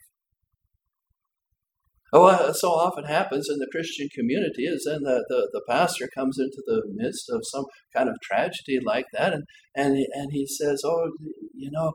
Oh, 2.12 2.22
what 2.22 2.56
so 2.56 2.70
often 2.70 3.04
happens 3.04 3.48
in 3.48 3.58
the 3.58 3.68
Christian 3.70 4.08
community 4.12 4.64
is 4.64 4.84
then 4.84 5.02
the, 5.02 5.24
the, 5.28 5.48
the 5.52 5.62
pastor 5.68 6.08
comes 6.12 6.38
into 6.38 6.60
the 6.66 6.82
midst 6.92 7.30
of 7.30 7.42
some 7.44 7.64
kind 7.94 8.08
of 8.08 8.16
tragedy 8.22 8.80
like 8.84 9.06
that 9.12 9.32
and, 9.32 9.44
and, 9.76 9.96
and 10.12 10.32
he 10.32 10.44
says, 10.46 10.82
Oh, 10.84 11.12
you 11.54 11.70
know, 11.70 11.92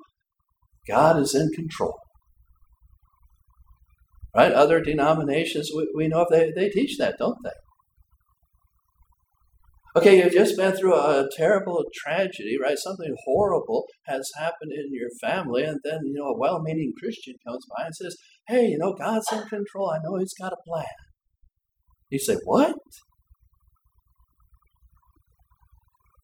God 0.88 1.20
is 1.20 1.36
in 1.36 1.50
control. 1.50 1.98
Right? 4.36 4.52
Other 4.52 4.82
denominations, 4.82 5.72
we, 5.76 5.88
we 5.96 6.08
know 6.08 6.22
if 6.22 6.30
they, 6.30 6.52
they 6.56 6.70
teach 6.70 6.98
that, 6.98 7.18
don't 7.18 7.38
they? 7.44 7.52
Okay, 9.98 10.18
you've 10.18 10.34
just 10.34 10.58
been 10.58 10.74
through 10.74 10.94
a 10.94 11.30
terrible 11.38 11.86
tragedy, 11.94 12.58
right? 12.62 12.78
Something 12.78 13.16
horrible 13.24 13.86
has 14.08 14.30
happened 14.38 14.74
in 14.74 14.90
your 14.92 15.08
family, 15.22 15.64
and 15.64 15.80
then, 15.86 16.02
you 16.04 16.16
know, 16.16 16.28
a 16.28 16.38
well 16.38 16.62
meaning 16.62 16.92
Christian 17.00 17.36
comes 17.48 17.66
by 17.78 17.86
and 17.86 17.96
says, 17.96 18.18
Hey, 18.48 18.68
you 18.68 18.78
know, 18.78 18.94
God's 18.94 19.32
in 19.32 19.44
control. 19.48 19.90
I 19.90 20.00
know 20.04 20.18
He's 20.18 20.34
got 20.40 20.54
a 20.54 20.58
plan. 20.68 20.86
You 22.10 22.20
say, 22.20 22.38
What? 22.46 22.76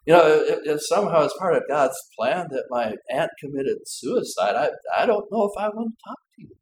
You 0.05 0.13
know, 0.13 0.25
if, 0.25 0.59
if 0.65 0.79
somehow 0.81 1.23
it's 1.23 1.37
part 1.37 1.55
of 1.55 1.63
God's 1.69 1.97
plan 2.17 2.47
that 2.49 2.65
my 2.69 2.95
aunt 3.11 3.29
committed 3.39 3.77
suicide, 3.85 4.55
I, 4.55 4.69
I 4.97 5.05
don't 5.05 5.31
know 5.31 5.43
if 5.43 5.51
I 5.59 5.69
want 5.69 5.91
to 5.91 5.97
talk 6.03 6.17
to 6.17 6.41
you 6.41 6.47
about 6.47 6.61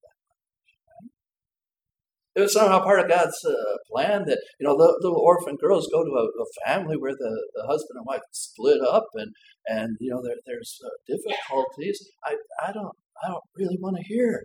it 2.40 2.42
was 2.42 2.54
somehow 2.54 2.80
part 2.82 3.00
of 3.00 3.10
God's 3.10 3.38
uh, 3.46 3.78
plan 3.92 4.24
that 4.26 4.40
you 4.60 4.68
know 4.68 4.78
the 4.78 4.98
little 5.02 5.20
orphan 5.20 5.56
girls 5.56 5.90
go 5.92 6.04
to 6.04 6.12
a, 6.12 6.24
a, 6.24 6.46
family 6.66 6.96
where 6.98 7.12
the, 7.12 7.48
the 7.56 7.64
husband 7.68 7.98
and 7.98 8.06
wife 8.06 8.22
split 8.32 8.80
up 8.82 9.08
and 9.16 9.32
and 9.68 9.98
you 10.00 10.12
know 10.12 10.22
there, 10.24 10.36
there's 10.46 10.80
uh, 10.86 10.90
difficulties. 11.08 12.00
I 12.26 12.36
I 12.66 12.72
don't 12.72 12.96
I 13.24 13.30
don't 13.30 13.44
really 13.58 13.78
want 13.80 13.98
to 13.98 14.04
hear 14.04 14.44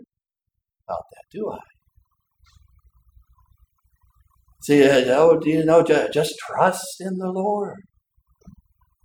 about 0.87 1.05
that, 1.13 1.25
do 1.33 1.51
I? 1.51 1.59
See, 4.63 4.83
oh, 5.11 5.39
do 5.39 5.51
you 5.51 5.65
know 5.65 5.83
just, 5.83 6.13
just 6.13 6.35
trust 6.39 6.97
in 7.01 7.19
the 7.19 7.31
Lord? 7.31 7.81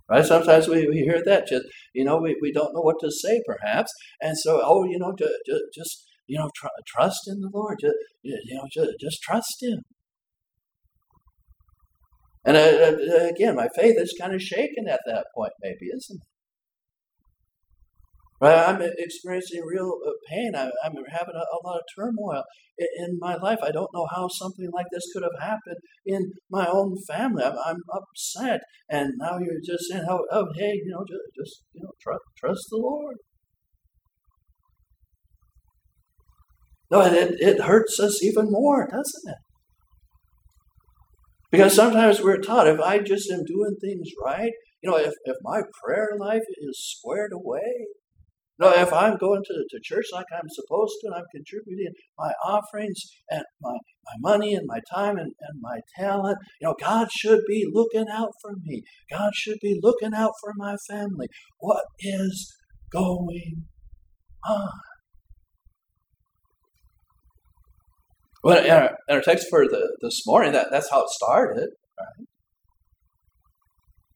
Right? 0.08 0.24
Sometimes 0.24 0.66
we, 0.68 0.88
we 0.88 1.00
hear 1.00 1.22
that 1.24 1.46
just 1.46 1.66
you 1.94 2.04
know 2.04 2.16
we, 2.16 2.36
we 2.40 2.50
don't 2.50 2.74
know 2.74 2.80
what 2.80 2.96
to 3.00 3.10
say 3.10 3.42
perhaps, 3.46 3.92
and 4.20 4.36
so 4.36 4.60
oh 4.64 4.84
you 4.84 4.98
know 4.98 5.14
just, 5.18 5.34
just 5.74 6.06
you 6.30 6.38
know, 6.38 6.48
tr- 6.54 6.68
trust 6.86 7.26
in 7.26 7.40
the 7.40 7.50
Lord. 7.52 7.78
Just, 7.80 7.96
you 8.22 8.54
know, 8.54 8.66
just, 8.72 8.90
just 9.00 9.20
trust 9.20 9.56
Him. 9.60 9.80
And 12.44 12.56
uh, 12.56 12.60
uh, 12.60 13.28
again, 13.28 13.56
my 13.56 13.68
faith 13.74 13.96
is 13.98 14.16
kind 14.18 14.32
of 14.32 14.40
shaken 14.40 14.88
at 14.88 15.00
that 15.06 15.26
point, 15.34 15.52
maybe, 15.60 15.88
isn't 15.94 16.20
it? 16.20 16.26
Right? 18.40 18.56
I'm 18.56 18.80
experiencing 18.80 19.62
real 19.66 19.98
uh, 20.06 20.12
pain. 20.30 20.52
I, 20.56 20.70
am 20.84 20.94
having 21.10 21.34
a, 21.34 21.66
lot 21.66 21.76
of 21.76 21.82
turmoil 21.94 22.42
in, 22.78 23.18
my 23.18 23.36
life. 23.36 23.58
I 23.62 23.70
don't 23.70 23.90
know 23.92 24.06
how 24.14 24.28
something 24.28 24.70
like 24.72 24.86
this 24.90 25.04
could 25.12 25.22
have 25.22 25.42
happened 25.42 25.76
in 26.06 26.32
my 26.50 26.66
own 26.66 26.96
family. 27.06 27.44
I'm, 27.44 27.56
I'm 27.66 27.82
upset, 27.92 28.62
and 28.88 29.12
now 29.18 29.38
you're 29.38 29.60
just 29.62 29.90
saying, 29.90 30.06
"Oh, 30.08 30.24
oh 30.32 30.46
hey, 30.56 30.72
you 30.72 30.90
know, 30.90 31.04
just, 31.06 31.20
just 31.36 31.62
you 31.74 31.82
know, 31.82 31.90
trust, 32.00 32.22
trust 32.38 32.66
the 32.70 32.78
Lord." 32.78 33.16
No, 36.90 37.02
it, 37.02 37.36
it 37.40 37.60
hurts 37.60 38.00
us 38.00 38.22
even 38.22 38.46
more, 38.48 38.88
doesn't 38.90 39.30
it? 39.30 39.38
Because 41.50 41.74
sometimes 41.74 42.22
we're 42.22 42.40
taught 42.40 42.68
if 42.68 42.80
I 42.80 43.00
just 43.00 43.30
am 43.30 43.44
doing 43.44 43.76
things 43.80 44.08
right, 44.24 44.52
you 44.82 44.90
know, 44.90 44.96
if, 44.96 45.12
if 45.24 45.36
my 45.42 45.62
prayer 45.84 46.10
life 46.18 46.42
is 46.62 46.96
squared 46.98 47.32
away, 47.32 47.86
you 48.60 48.66
know, 48.66 48.72
oh. 48.76 48.82
if 48.82 48.92
I'm 48.92 49.16
going 49.16 49.42
to, 49.42 49.64
to 49.70 49.80
church 49.82 50.06
like 50.12 50.26
I'm 50.32 50.48
supposed 50.48 50.92
to 51.00 51.06
and 51.08 51.14
I'm 51.14 51.24
contributing 51.34 51.92
my 52.18 52.32
offerings 52.44 53.02
and 53.30 53.42
my, 53.60 53.72
my 53.72 54.32
money 54.32 54.54
and 54.54 54.66
my 54.66 54.80
time 54.92 55.16
and, 55.16 55.32
and 55.40 55.60
my 55.60 55.80
talent, 55.98 56.36
you 56.60 56.68
know, 56.68 56.74
God 56.78 57.10
should 57.10 57.40
be 57.48 57.66
looking 57.70 58.06
out 58.12 58.32
for 58.42 58.52
me. 58.62 58.82
God 59.10 59.32
should 59.34 59.58
be 59.62 59.78
looking 59.82 60.12
out 60.14 60.32
for 60.42 60.52
my 60.56 60.76
family. 60.88 61.26
What 61.58 61.84
is 62.00 62.54
going 62.92 63.64
on? 64.46 64.70
Well, 68.42 68.64
in 68.64 68.70
our, 68.70 68.96
in 69.08 69.16
our 69.16 69.20
text 69.22 69.46
for 69.50 69.66
the, 69.66 69.96
this 70.02 70.22
morning, 70.26 70.52
that, 70.52 70.68
that's 70.70 70.90
how 70.90 71.02
it 71.02 71.10
started, 71.10 71.68
right? 71.98 72.26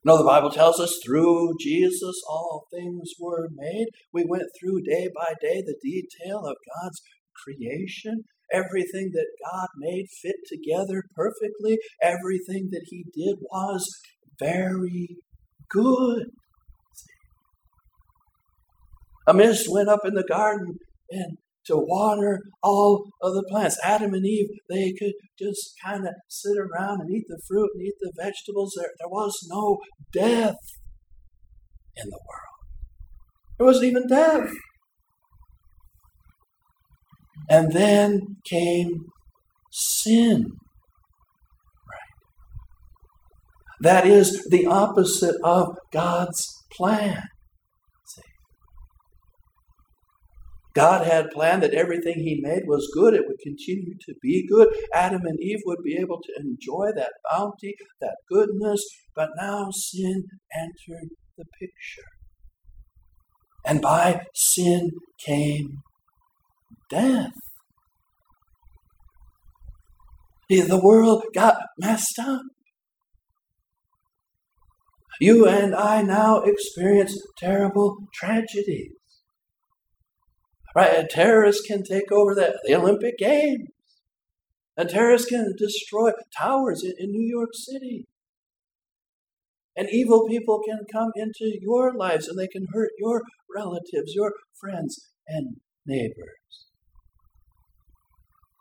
No, 0.05 0.19
the 0.19 0.25
Bible 0.25 0.51
tells 0.51 0.79
us 0.79 1.01
through 1.05 1.55
Jesus 1.59 2.23
all 2.29 2.67
things 2.71 3.13
were 3.19 3.49
made. 3.55 3.87
We 4.13 4.27
went 4.29 4.51
through 4.61 4.83
day 4.83 5.09
by 5.15 5.33
day 5.41 5.63
the 5.63 5.77
detail 5.83 6.41
of 6.41 6.57
God's 6.83 7.01
creation, 7.43 8.25
everything 8.53 9.13
that 9.15 9.27
God 9.51 9.69
made 9.79 10.07
fit 10.21 10.37
together 10.47 11.05
perfectly, 11.17 11.79
everything 12.03 12.69
that 12.73 12.85
He 12.91 13.07
did 13.15 13.39
was 13.51 13.89
very 14.39 15.17
good. 15.71 16.27
A 19.27 19.33
mist 19.33 19.69
went 19.71 19.89
up 19.89 20.01
in 20.05 20.13
the 20.13 20.25
garden, 20.29 20.77
and 21.11 21.39
to 21.67 21.77
water 21.77 22.41
all 22.63 23.07
of 23.23 23.35
the 23.35 23.45
plants. 23.49 23.79
Adam 23.83 24.15
and 24.15 24.27
Eve, 24.27 24.49
they 24.69 24.93
could 24.93 25.13
just 25.39 25.75
kind 25.85 26.07
of 26.07 26.15
sit 26.29 26.57
around 26.59 27.01
and 27.01 27.11
eat 27.11 27.25
the 27.29 27.41
fruit 27.49 27.71
and 27.75 27.87
eat 27.87 27.95
the 28.01 28.13
vegetables. 28.17 28.75
There, 28.77 28.91
there 28.99 29.09
was 29.09 29.35
no 29.49 29.79
death 30.13 30.57
in 31.97 32.09
the 32.09 32.21
world. 32.29 32.55
There 33.59 33.67
wasn't 33.67 33.87
even 33.87 34.07
death. 34.09 34.51
And 37.49 37.73
then 37.73 38.21
came 38.49 39.07
sin. 39.71 40.45
Right. 41.91 42.11
That 43.81 44.07
is 44.07 44.47
the 44.51 44.67
opposite 44.67 45.37
of 45.45 45.77
God's 45.93 46.41
plan. 46.73 47.23
God 50.75 51.07
had 51.07 51.31
planned 51.31 51.63
that 51.63 51.73
everything 51.73 52.17
He 52.17 52.41
made 52.43 52.63
was 52.67 52.91
good. 52.93 53.15
It 53.15 53.25
would 53.27 53.39
continue 53.39 53.95
to 54.07 54.15
be 54.21 54.47
good. 54.47 54.69
Adam 54.93 55.23
and 55.25 55.39
Eve 55.41 55.61
would 55.67 55.83
be 55.85 55.97
able 55.97 56.21
to 56.21 56.33
enjoy 56.41 56.91
that 56.97 57.13
bounty, 57.31 57.75
that 58.01 58.17
goodness. 58.29 58.85
But 59.15 59.31
now 59.37 59.69
sin 59.71 60.25
entered 60.55 61.11
the 61.39 61.45
picture. 61.61 62.09
And 63.65 63.81
by 63.81 64.27
sin 64.35 64.91
came 65.25 65.79
death. 66.91 67.33
The 70.49 70.81
world 70.83 71.25
got 71.35 71.59
messed 71.79 72.19
up. 72.21 72.43
You 75.21 75.47
and 75.47 75.75
I 75.75 76.03
now 76.03 76.43
experience 76.43 77.17
terrible 77.39 77.97
tragedies. 78.13 78.91
Right? 80.75 80.95
And 80.95 81.09
terrorists 81.09 81.67
can 81.67 81.83
take 81.83 82.11
over 82.11 82.35
the, 82.35 82.59
the 82.65 82.75
Olympic 82.75 83.19
Games. 83.19 83.69
And 84.77 84.89
terrorists 84.89 85.29
can 85.29 85.53
destroy 85.57 86.11
towers 86.37 86.83
in, 86.83 86.93
in 86.99 87.11
New 87.13 87.29
York 87.29 87.51
City. 87.53 88.07
And 89.77 89.89
evil 89.91 90.27
people 90.29 90.61
can 90.67 90.81
come 90.93 91.11
into 91.17 91.59
your 91.61 91.95
lives 91.95 92.29
and 92.29 92.39
they 92.39 92.47
can 92.47 92.67
hurt 92.73 92.91
your 92.99 93.23
relatives, 93.55 94.15
your 94.15 94.33
friends, 94.61 95.11
and 95.29 95.57
neighbors. 95.87 96.69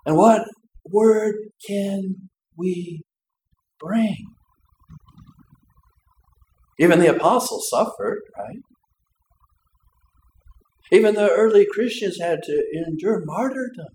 And 0.06 0.18
what 0.18 0.48
word 0.86 1.36
can 1.68 2.30
we 2.58 3.02
bring? 3.80 4.18
Even 6.80 7.00
the 7.00 7.16
apostles 7.16 7.70
suffered, 7.70 8.22
right? 8.38 8.58
Even 10.92 11.16
the 11.16 11.30
early 11.30 11.66
Christians 11.70 12.20
had 12.20 12.40
to 12.44 12.64
endure 12.88 13.24
martyrdom. 13.26 13.88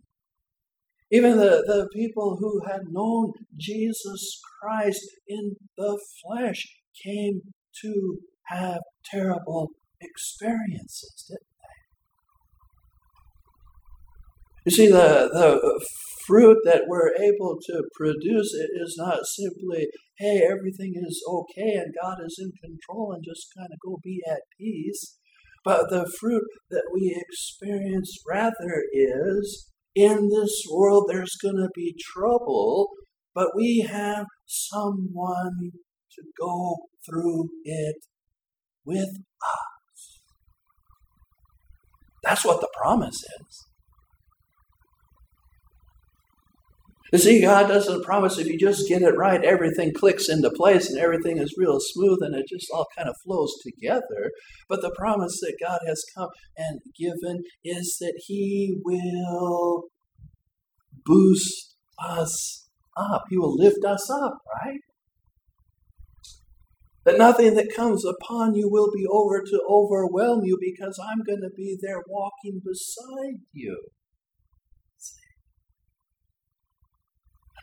Even 1.11 1.39
the, 1.39 1.63
the 1.67 1.89
people 1.95 2.37
who 2.39 2.61
had 2.71 2.83
known 2.91 3.33
Jesus 3.57 4.41
Christ 4.61 5.09
in 5.27 5.57
the 5.77 5.99
flesh 6.23 6.67
came 7.03 7.41
to 7.83 8.19
have 8.47 8.81
terrible 9.05 9.71
experiences, 10.01 11.25
didn't 11.29 11.41
they? 14.65 14.71
You 14.71 14.73
see, 14.77 14.89
the, 14.89 15.31
the 15.33 15.87
fruit 16.27 16.59
that 16.65 16.83
we're 16.87 17.15
able 17.15 17.59
to 17.67 17.85
produce 17.95 18.53
it 18.55 18.71
is 18.75 18.97
not 18.99 19.25
simply, 19.25 19.89
hey, 20.19 20.43
everything 20.47 20.93
is 20.95 21.23
okay 21.27 21.75
and 21.75 21.95
God 22.03 22.19
is 22.25 22.39
in 22.39 22.53
control 22.63 23.13
and 23.13 23.25
just 23.25 23.47
kind 23.57 23.71
of 23.73 23.79
go 23.83 23.99
be 24.03 24.21
at 24.31 24.43
peace. 24.59 25.18
But 25.69 25.91
the 25.91 26.11
fruit 26.19 26.47
that 26.71 26.85
we 26.95 27.15
experience 27.15 28.17
rather 28.27 28.85
is 28.91 29.71
in 29.95 30.31
this 30.31 30.63
world 30.73 31.11
there's 31.11 31.37
going 31.43 31.57
to 31.57 31.69
be 31.75 31.95
trouble, 32.15 32.89
but 33.35 33.49
we 33.55 33.87
have 33.87 34.25
someone 34.47 35.73
to 36.15 36.23
go 36.41 36.77
through 37.05 37.51
it 37.65 37.97
with 38.87 39.11
us. 39.11 40.21
That's 42.23 42.47
what 42.47 42.63
the 42.63 42.71
promise 42.75 43.23
is. 43.23 43.68
You 47.13 47.19
see, 47.19 47.41
God 47.41 47.69
doesn't 47.69 48.05
promise 48.05 48.37
if 48.37 48.47
you 48.47 48.59
just 48.59 48.87
get 48.87 49.01
it 49.01 49.17
right, 49.17 49.43
everything 49.43 49.95
clicks 49.95 50.29
into 50.29 50.51
place 50.51 50.91
and 50.91 50.99
everything 50.99 51.39
is 51.39 51.55
real 51.57 51.79
smooth 51.81 52.19
and 52.21 52.35
it 52.35 52.47
just 52.49 52.69
all 52.73 52.87
kind 52.97 53.09
of 53.09 53.17
flows 53.25 53.55
together. 53.63 54.31
But 54.69 54.83
the 54.83 54.95
promise 54.97 55.41
that 55.41 55.57
God 55.59 55.79
has 55.87 56.05
come 56.15 56.29
and 56.57 56.81
given 56.99 57.45
is 57.65 57.97
that 58.01 58.21
He 58.27 58.79
will 58.85 59.85
boost 61.07 61.77
us 61.99 62.69
up. 62.95 63.25
He 63.31 63.39
will 63.39 63.57
lift 63.57 63.85
us 63.87 64.11
up, 64.11 64.39
right? 64.63 64.81
That 67.05 67.17
nothing 67.17 67.55
that 67.55 67.75
comes 67.75 68.05
upon 68.05 68.55
you 68.55 68.69
will 68.69 68.91
be 68.95 69.07
over 69.11 69.43
to 69.43 69.63
overwhelm 69.67 70.43
you 70.45 70.59
because 70.61 71.01
I'm 71.03 71.25
going 71.25 71.41
to 71.41 71.51
be 71.57 71.79
there 71.81 72.03
walking 72.07 72.61
beside 72.63 73.41
you. 73.55 73.87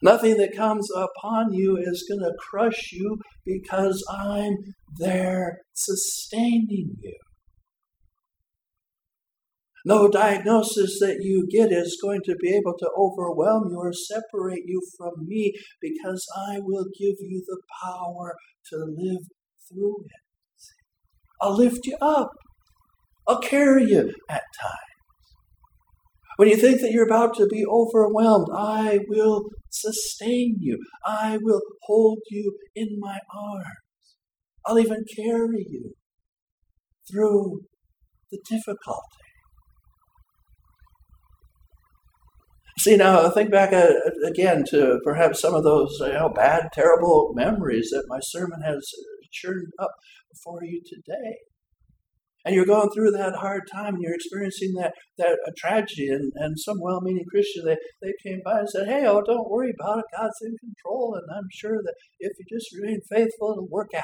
Nothing 0.06 0.38
that 0.38 0.56
comes 0.56 0.88
upon 0.92 1.52
you 1.52 1.78
is 1.78 2.06
going 2.08 2.22
to 2.22 2.38
crush 2.38 2.92
you 2.92 3.18
because 3.44 4.06
I'm 4.08 4.54
there 5.00 5.62
sustaining 5.74 6.98
you. 7.02 7.16
No 9.84 10.08
diagnosis 10.08 11.00
that 11.00 11.22
you 11.22 11.48
get 11.50 11.72
is 11.72 11.98
going 12.00 12.22
to 12.26 12.36
be 12.36 12.50
able 12.50 12.78
to 12.78 12.90
overwhelm 12.96 13.72
you 13.72 13.80
or 13.80 13.94
separate 13.94 14.62
you 14.68 14.80
from 14.96 15.26
me 15.26 15.54
because 15.82 16.24
I 16.38 16.60
will 16.60 16.86
give 17.00 17.16
you 17.20 17.44
the 17.48 17.60
power 17.84 18.36
to 18.70 18.76
live 18.78 19.24
through 19.68 19.96
it. 20.06 20.22
I'll 21.42 21.58
lift 21.58 21.88
you 21.88 21.98
up. 22.00 22.30
I'll 23.28 23.40
carry 23.40 23.86
you 23.86 24.14
at 24.30 24.44
times. 24.62 24.95
When 26.38 26.50
you 26.50 26.58
think 26.58 26.82
that 26.82 26.92
you're 26.92 27.06
about 27.06 27.36
to 27.36 27.48
be 27.48 27.66
overwhelmed, 27.66 28.48
I 28.54 29.00
will 29.08 29.46
sustain 29.70 30.58
you. 30.60 30.80
I 31.06 31.38
will 31.42 31.62
hold 31.84 32.20
you 32.30 32.58
in 32.76 32.98
my 33.00 33.20
arms. 33.34 34.18
I'll 34.66 34.80
even 34.80 35.06
carry 35.16 35.66
you 35.70 35.94
through 37.10 37.62
the 38.32 38.40
difficulty. 38.50 39.02
See, 42.80 42.98
now 42.98 43.30
think 43.30 43.52
back 43.52 43.72
uh, 43.72 43.94
again 44.28 44.66
to 44.70 45.00
perhaps 45.06 45.40
some 45.40 45.54
of 45.54 45.64
those 45.64 45.98
you 46.02 46.12
know, 46.14 46.30
bad, 46.30 46.68
terrible 46.74 47.32
memories 47.34 47.90
that 47.92 48.04
my 48.10 48.20
sermon 48.22 48.62
has 48.62 48.86
churned 49.32 49.72
up 49.80 49.92
for 50.44 50.60
you 50.64 50.82
today 50.86 51.38
and 52.46 52.56
you're 52.56 52.66
going 52.66 52.90
through 52.92 53.12
that 53.12 53.36
hard 53.36 53.64
time 53.74 53.96
and 53.96 54.04
you're 54.04 54.14
experiencing 54.14 54.74
that, 54.76 54.94
that 55.18 55.38
a 55.48 55.52
tragedy 55.58 56.08
and, 56.08 56.32
and 56.36 56.58
some 56.60 56.78
well-meaning 56.80 57.26
christian 57.30 57.66
they, 57.66 57.78
they 58.02 58.14
came 58.26 58.40
by 58.46 58.60
and 58.60 58.70
said 58.70 58.88
hey 58.88 59.06
oh 59.06 59.22
don't 59.26 59.50
worry 59.50 59.74
about 59.80 60.00
it. 60.00 60.06
God's 60.16 60.40
in 60.44 60.56
control 60.58 61.16
and 61.16 61.26
i'm 61.36 61.48
sure 61.52 61.78
that 61.84 61.96
if 62.20 62.32
you 62.40 62.58
just 62.58 62.70
remain 62.80 63.00
faithful 63.10 63.54
it'll 63.54 63.68
work 63.70 63.90
out. 63.96 64.04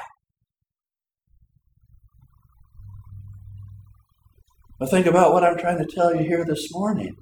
But 4.78 4.90
think 4.90 5.06
about 5.06 5.32
what 5.32 5.44
i'm 5.44 5.58
trying 5.58 5.78
to 5.78 5.86
tell 5.86 6.14
you 6.14 6.22
here 6.22 6.44
this 6.44 6.68
morning. 6.72 7.14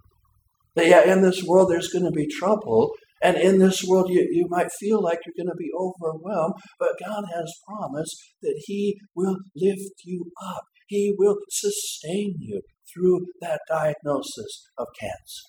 That 0.74 0.87
yeah 0.87 1.12
in 1.12 1.22
this 1.22 1.42
world 1.44 1.70
there's 1.70 1.88
going 1.88 2.06
to 2.06 2.11
be 2.11 2.26
trouble 2.26 2.92
and 3.22 3.37
in 3.37 3.59
this 3.59 3.85
world, 3.85 4.09
you, 4.09 4.26
you 4.30 4.46
might 4.48 4.68
feel 4.78 5.02
like 5.02 5.18
you're 5.26 5.44
going 5.44 5.52
to 5.52 5.59
be 5.59 5.70
overwhelmed, 5.78 6.54
but 6.78 6.96
God 7.04 7.24
has 7.35 7.52
promised 7.68 8.16
that 8.40 8.62
He 8.64 8.98
will 9.14 9.37
lift 9.54 9.92
you 10.04 10.33
up. 10.42 10.62
He 10.90 11.14
will 11.16 11.37
sustain 11.48 12.35
you 12.40 12.62
through 12.92 13.26
that 13.40 13.61
diagnosis 13.68 14.68
of 14.76 14.88
cancer. 14.98 15.46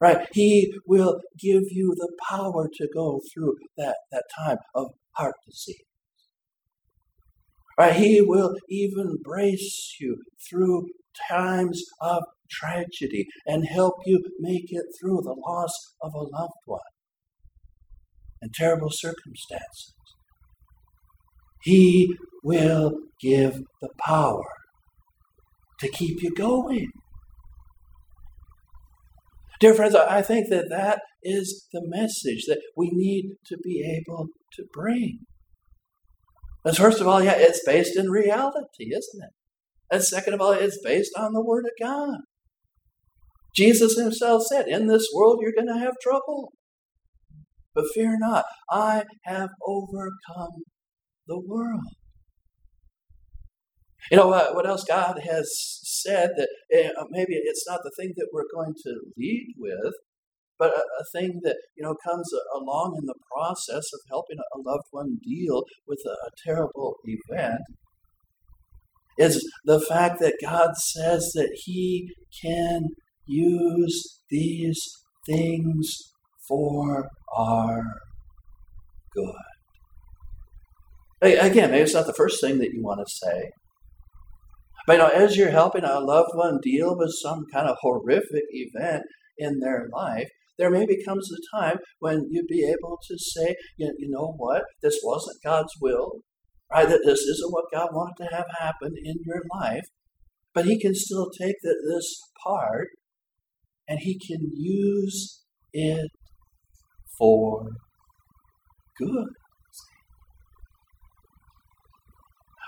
Right? 0.00 0.26
He 0.32 0.72
will 0.86 1.20
give 1.38 1.64
you 1.70 1.94
the 1.94 2.10
power 2.26 2.66
to 2.72 2.88
go 2.94 3.20
through 3.32 3.56
that, 3.76 3.96
that 4.10 4.24
time 4.38 4.56
of 4.74 4.86
heart 5.16 5.34
disease. 5.46 5.84
Right? 7.78 7.94
He 7.94 8.22
will 8.22 8.54
even 8.70 9.18
brace 9.22 9.96
you 10.00 10.22
through 10.48 10.86
times 11.28 11.82
of 12.00 12.22
tragedy 12.50 13.26
and 13.46 13.66
help 13.66 13.96
you 14.06 14.22
make 14.40 14.68
it 14.70 14.86
through 14.98 15.20
the 15.24 15.36
loss 15.46 15.94
of 16.00 16.14
a 16.14 16.22
loved 16.22 16.62
one 16.64 16.80
and 18.40 18.54
terrible 18.54 18.90
circumstances. 18.90 20.05
He 21.66 22.14
will 22.44 22.92
give 23.20 23.64
the 23.82 23.88
power 24.06 24.44
to 25.80 25.88
keep 25.88 26.22
you 26.22 26.32
going. 26.32 26.92
Dear 29.58 29.74
friends, 29.74 29.96
I 29.96 30.22
think 30.22 30.48
that 30.48 30.68
that 30.70 31.00
is 31.24 31.66
the 31.72 31.82
message 31.84 32.44
that 32.46 32.60
we 32.76 32.90
need 32.92 33.32
to 33.46 33.58
be 33.64 33.82
able 33.84 34.28
to 34.52 34.64
bring. 34.72 35.18
Because 36.62 36.78
first 36.78 37.00
of 37.00 37.08
all, 37.08 37.20
yeah, 37.20 37.34
it's 37.34 37.66
based 37.66 37.96
in 37.96 38.10
reality, 38.10 38.92
isn't 38.92 39.24
it? 39.24 39.32
And 39.90 40.04
second 40.04 40.34
of 40.34 40.40
all, 40.40 40.52
it's 40.52 40.78
based 40.84 41.12
on 41.18 41.32
the 41.32 41.44
Word 41.44 41.64
of 41.64 41.72
God. 41.84 42.18
Jesus 43.56 43.98
himself 43.98 44.44
said, 44.44 44.68
In 44.68 44.86
this 44.86 45.08
world 45.12 45.40
you're 45.42 45.50
going 45.52 45.74
to 45.74 45.84
have 45.84 45.94
trouble. 46.00 46.52
But 47.74 47.86
fear 47.92 48.16
not, 48.16 48.44
I 48.70 49.02
have 49.24 49.50
overcome 49.66 50.62
the 51.26 51.38
world. 51.38 51.80
You 54.10 54.18
know 54.18 54.28
what, 54.28 54.54
what 54.54 54.66
else 54.66 54.84
God 54.84 55.20
has 55.28 55.50
said 55.82 56.30
that 56.36 56.48
uh, 56.96 57.04
maybe 57.10 57.32
it's 57.32 57.66
not 57.68 57.80
the 57.82 57.90
thing 57.98 58.12
that 58.16 58.28
we're 58.32 58.44
going 58.54 58.74
to 58.84 59.00
lead 59.16 59.54
with, 59.58 59.94
but 60.58 60.70
a, 60.70 60.80
a, 60.80 61.04
thing 61.12 61.40
that 61.42 61.56
you 61.76 61.82
know 61.82 61.96
comes 62.06 62.30
along 62.54 62.96
in 63.00 63.06
the 63.06 63.18
process 63.34 63.84
of 63.92 64.00
helping 64.08 64.38
a 64.38 64.58
loved 64.58 64.86
one 64.92 65.18
deal 65.22 65.64
with 65.88 65.98
a, 66.06 66.10
a 66.10 66.30
terrible 66.44 66.96
event 67.04 67.62
is 69.18 69.44
the 69.64 69.80
fact 69.80 70.20
that 70.20 70.38
God 70.40 70.76
says 70.76 71.32
that 71.34 71.58
He 71.64 72.12
can 72.42 72.82
use 73.26 74.20
these 74.30 74.80
things 75.26 75.96
for 76.46 77.08
our 77.36 77.82
good. 79.12 79.55
Again, 81.22 81.70
maybe 81.70 81.82
it's 81.82 81.94
not 81.94 82.06
the 82.06 82.12
first 82.12 82.40
thing 82.40 82.58
that 82.58 82.72
you 82.72 82.82
want 82.82 83.00
to 83.00 83.26
say. 83.26 83.50
But 84.86 84.94
you 84.94 84.98
know, 84.98 85.08
as 85.08 85.36
you're 85.36 85.50
helping 85.50 85.84
a 85.84 85.98
loved 85.98 86.30
one 86.34 86.58
deal 86.62 86.96
with 86.96 87.12
some 87.22 87.44
kind 87.52 87.68
of 87.68 87.76
horrific 87.80 88.44
event 88.50 89.02
in 89.38 89.58
their 89.60 89.88
life, 89.92 90.28
there 90.58 90.70
maybe 90.70 91.02
comes 91.04 91.30
a 91.32 91.56
time 91.56 91.78
when 91.98 92.28
you'd 92.30 92.46
be 92.46 92.64
able 92.64 92.98
to 93.08 93.18
say, 93.18 93.56
you, 93.76 93.92
you 93.98 94.08
know 94.10 94.34
what, 94.36 94.62
this 94.82 94.98
wasn't 95.02 95.42
God's 95.44 95.72
will, 95.80 96.20
right? 96.72 96.88
That 96.88 97.02
this 97.04 97.20
isn't 97.20 97.52
what 97.52 97.64
God 97.72 97.88
wanted 97.92 98.24
to 98.24 98.34
have 98.34 98.46
happen 98.58 98.92
in 99.02 99.16
your 99.24 99.42
life, 99.60 99.84
but 100.54 100.66
He 100.66 100.80
can 100.80 100.94
still 100.94 101.30
take 101.30 101.56
the, 101.62 101.74
this 101.92 102.20
part 102.44 102.88
and 103.88 103.98
He 104.00 104.18
can 104.18 104.50
use 104.54 105.42
it 105.72 106.10
for 107.18 107.66
good. 108.98 109.28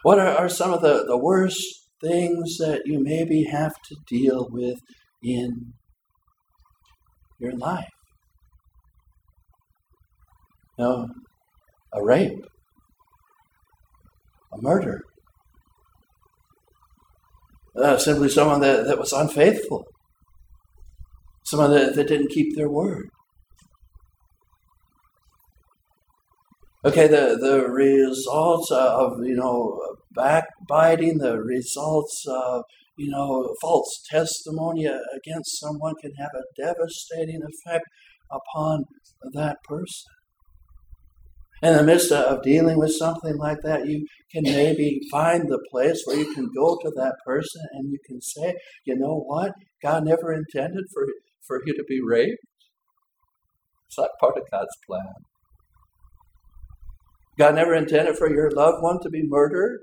What 0.09 0.19
are, 0.19 0.39
are 0.39 0.49
some 0.49 0.73
of 0.73 0.81
the, 0.81 1.05
the 1.07 1.19
worst 1.19 1.63
things 2.03 2.57
that 2.57 2.81
you 2.87 2.99
maybe 2.99 3.45
have 3.45 3.75
to 3.91 3.97
deal 4.07 4.49
with 4.51 4.79
in 5.23 5.75
your 7.39 7.53
life. 7.53 7.85
No, 10.79 11.09
a 11.93 12.03
rape, 12.03 12.43
a 14.51 14.63
murder, 14.63 15.03
uh, 17.77 17.99
simply 17.99 18.31
someone 18.31 18.63
that, 18.63 18.87
that 18.87 18.99
was 18.99 19.13
unfaithful, 19.13 19.85
someone 21.45 21.73
that, 21.73 21.97
that 21.97 22.09
didn't 22.09 22.31
keep 22.31 22.57
their 22.57 22.71
word. 22.71 23.11
Okay, 26.83 27.09
the, 27.09 27.37
the 27.39 27.69
results 27.69 28.71
of, 28.71 29.19
you 29.23 29.35
know, 29.35 29.88
backbiting, 30.19 31.19
the 31.19 31.39
results 31.39 32.25
of 32.29 32.65
you 32.99 33.11
know, 33.11 33.55
false 33.61 34.03
testimony 34.11 34.85
against 34.85 35.61
someone 35.61 35.95
can 36.03 36.11
have 36.19 36.33
a 36.35 36.61
devastating 36.61 37.41
effect 37.43 37.85
upon 38.31 38.85
that 39.33 39.57
person. 39.65 40.11
In 41.63 41.77
the 41.77 41.83
midst 41.83 42.13
of 42.13 42.43
dealing 42.43 42.79
with 42.79 42.93
something 42.93 43.37
like 43.37 43.59
that, 43.63 43.87
you 43.87 44.07
can 44.33 44.45
maybe 44.45 45.01
find 45.11 45.49
the 45.49 45.65
place 45.71 46.03
where 46.05 46.17
you 46.17 46.33
can 46.35 46.49
go 46.57 46.77
to 46.83 46.91
that 46.97 47.15
person 47.25 47.63
and 47.73 47.91
you 47.91 47.99
can 48.07 48.21
say, 48.21 48.55
you 48.85 48.97
know 48.97 49.23
what? 49.27 49.53
God 49.83 50.05
never 50.05 50.33
intended 50.33 50.85
for, 50.93 51.05
for 51.47 51.61
you 51.67 51.75
to 51.75 51.85
be 51.89 52.01
raped. 52.05 52.39
It's 53.89 53.99
not 53.99 54.11
part 54.21 54.37
of 54.37 54.45
God's 54.53 54.77
plan. 54.87 55.15
God 57.39 57.55
never 57.55 57.75
intended 57.75 58.17
for 58.17 58.31
your 58.31 58.51
loved 58.51 58.83
one 58.83 58.99
to 59.03 59.09
be 59.09 59.23
murdered. 59.25 59.81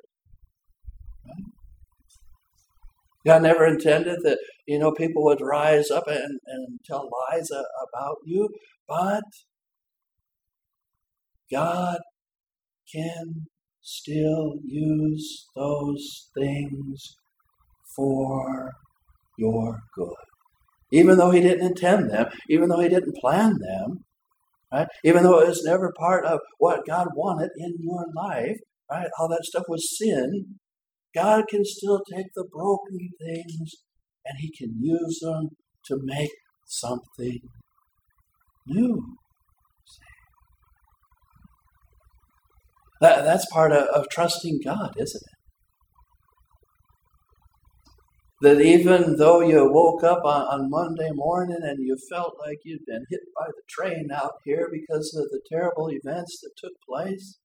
God 3.25 3.41
never 3.41 3.65
intended 3.65 4.19
that, 4.23 4.38
you 4.67 4.77
know, 4.77 4.91
people 4.91 5.23
would 5.23 5.41
rise 5.41 5.89
up 5.89 6.07
and, 6.07 6.39
and 6.45 6.79
tell 6.85 7.09
lies 7.31 7.49
about 7.49 8.17
you, 8.23 8.49
but 8.88 9.23
God 11.51 11.97
can 12.93 13.47
still 13.81 14.53
use 14.63 15.47
those 15.55 16.29
things 16.38 17.15
for 17.95 18.71
your 19.38 19.79
good. 19.95 20.13
Even 20.91 21.17
though 21.17 21.31
He 21.31 21.41
didn't 21.41 21.65
intend 21.65 22.11
them, 22.11 22.27
even 22.47 22.69
though 22.69 22.79
He 22.79 22.89
didn't 22.89 23.17
plan 23.17 23.57
them, 23.59 24.05
right? 24.71 24.88
Even 25.03 25.23
though 25.23 25.39
it 25.39 25.47
was 25.47 25.63
never 25.65 25.91
part 25.97 26.25
of 26.25 26.39
what 26.59 26.85
God 26.85 27.07
wanted 27.15 27.49
in 27.57 27.75
your 27.79 28.05
life, 28.15 28.57
right? 28.91 29.07
All 29.19 29.27
that 29.29 29.45
stuff 29.45 29.63
was 29.67 29.97
sin. 29.97 30.59
God 31.15 31.45
can 31.49 31.63
still 31.63 32.01
take 32.13 32.28
the 32.36 32.45
broken 32.51 33.10
things 33.25 33.71
and 34.25 34.38
He 34.39 34.51
can 34.51 34.75
use 34.80 35.19
them 35.21 35.49
to 35.86 35.97
make 36.04 36.32
something 36.67 37.39
new. 38.67 39.15
That, 43.01 43.23
that's 43.23 43.45
part 43.51 43.71
of, 43.71 43.88
of 43.89 44.08
trusting 44.10 44.60
God, 44.63 44.93
isn't 44.97 45.21
it? 45.21 45.36
That 48.41 48.62
even 48.62 49.15
though 49.17 49.41
you 49.41 49.69
woke 49.71 50.04
up 50.04 50.23
on, 50.25 50.41
on 50.43 50.69
Monday 50.69 51.10
morning 51.13 51.60
and 51.62 51.78
you 51.80 51.97
felt 52.10 52.36
like 52.45 52.58
you'd 52.63 52.86
been 52.86 53.06
hit 53.10 53.21
by 53.38 53.45
the 53.47 53.62
train 53.69 54.10
out 54.13 54.34
here 54.43 54.69
because 54.71 55.15
of 55.15 55.30
the 55.30 55.41
terrible 55.49 55.89
events 55.89 56.39
that 56.41 56.51
took 56.58 56.73
place, 56.88 57.39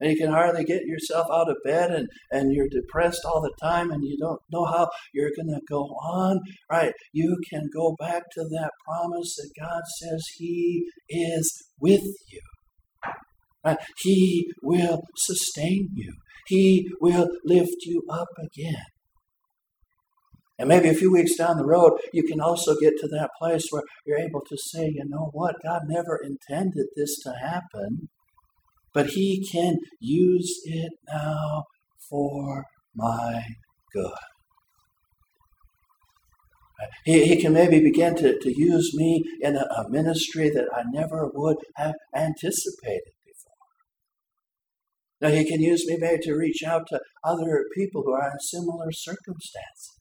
and 0.00 0.10
you 0.10 0.16
can 0.16 0.30
hardly 0.30 0.64
get 0.64 0.82
yourself 0.84 1.26
out 1.32 1.48
of 1.48 1.56
bed 1.64 1.90
and, 1.90 2.08
and 2.30 2.52
you're 2.52 2.68
depressed 2.68 3.22
all 3.24 3.40
the 3.40 3.54
time 3.62 3.90
and 3.90 4.02
you 4.04 4.16
don't 4.18 4.40
know 4.52 4.64
how 4.64 4.88
you're 5.14 5.30
going 5.36 5.54
to 5.54 5.60
go 5.68 5.82
on, 5.82 6.40
right? 6.70 6.92
You 7.12 7.36
can 7.50 7.68
go 7.74 7.96
back 7.98 8.22
to 8.32 8.42
that 8.42 8.70
promise 8.86 9.36
that 9.36 9.50
God 9.58 9.82
says 10.00 10.22
He 10.38 10.84
is 11.08 11.50
with 11.80 12.04
you. 12.30 12.40
Right? 13.64 13.78
He 14.02 14.48
will 14.62 15.00
sustain 15.16 15.88
you. 15.94 16.12
He 16.46 16.88
will 17.00 17.28
lift 17.44 17.84
you 17.84 18.02
up 18.08 18.28
again. 18.38 18.84
And 20.58 20.68
maybe 20.68 20.88
a 20.88 20.94
few 20.94 21.12
weeks 21.12 21.36
down 21.36 21.58
the 21.58 21.66
road, 21.66 21.98
you 22.12 22.22
can 22.22 22.40
also 22.40 22.74
get 22.80 22.94
to 22.98 23.08
that 23.08 23.30
place 23.38 23.66
where 23.70 23.82
you're 24.06 24.18
able 24.18 24.40
to 24.40 24.56
say, 24.56 24.86
you 24.86 25.04
know 25.06 25.30
what, 25.32 25.56
God 25.62 25.82
never 25.86 26.18
intended 26.22 26.86
this 26.96 27.18
to 27.24 27.32
happen, 27.32 28.08
but 28.96 29.08
He 29.08 29.46
can 29.46 29.76
use 30.00 30.62
it 30.64 30.90
now 31.06 31.64
for 32.08 32.64
my 32.94 33.42
good. 33.92 34.10
He, 37.04 37.26
he 37.26 37.36
can 37.36 37.52
maybe 37.52 37.78
begin 37.78 38.16
to, 38.16 38.38
to 38.38 38.58
use 38.58 38.92
me 38.94 39.22
in 39.42 39.54
a, 39.54 39.64
a 39.64 39.90
ministry 39.90 40.48
that 40.48 40.68
I 40.74 40.84
never 40.90 41.30
would 41.34 41.58
have 41.76 41.96
anticipated 42.14 43.12
before. 43.26 43.52
Now, 45.20 45.28
He 45.28 45.44
can 45.44 45.60
use 45.60 45.86
me 45.86 45.98
maybe 46.00 46.22
to 46.22 46.34
reach 46.34 46.62
out 46.66 46.86
to 46.88 47.00
other 47.22 47.66
people 47.74 48.02
who 48.02 48.14
are 48.14 48.30
in 48.30 48.40
similar 48.40 48.92
circumstances. 48.92 49.95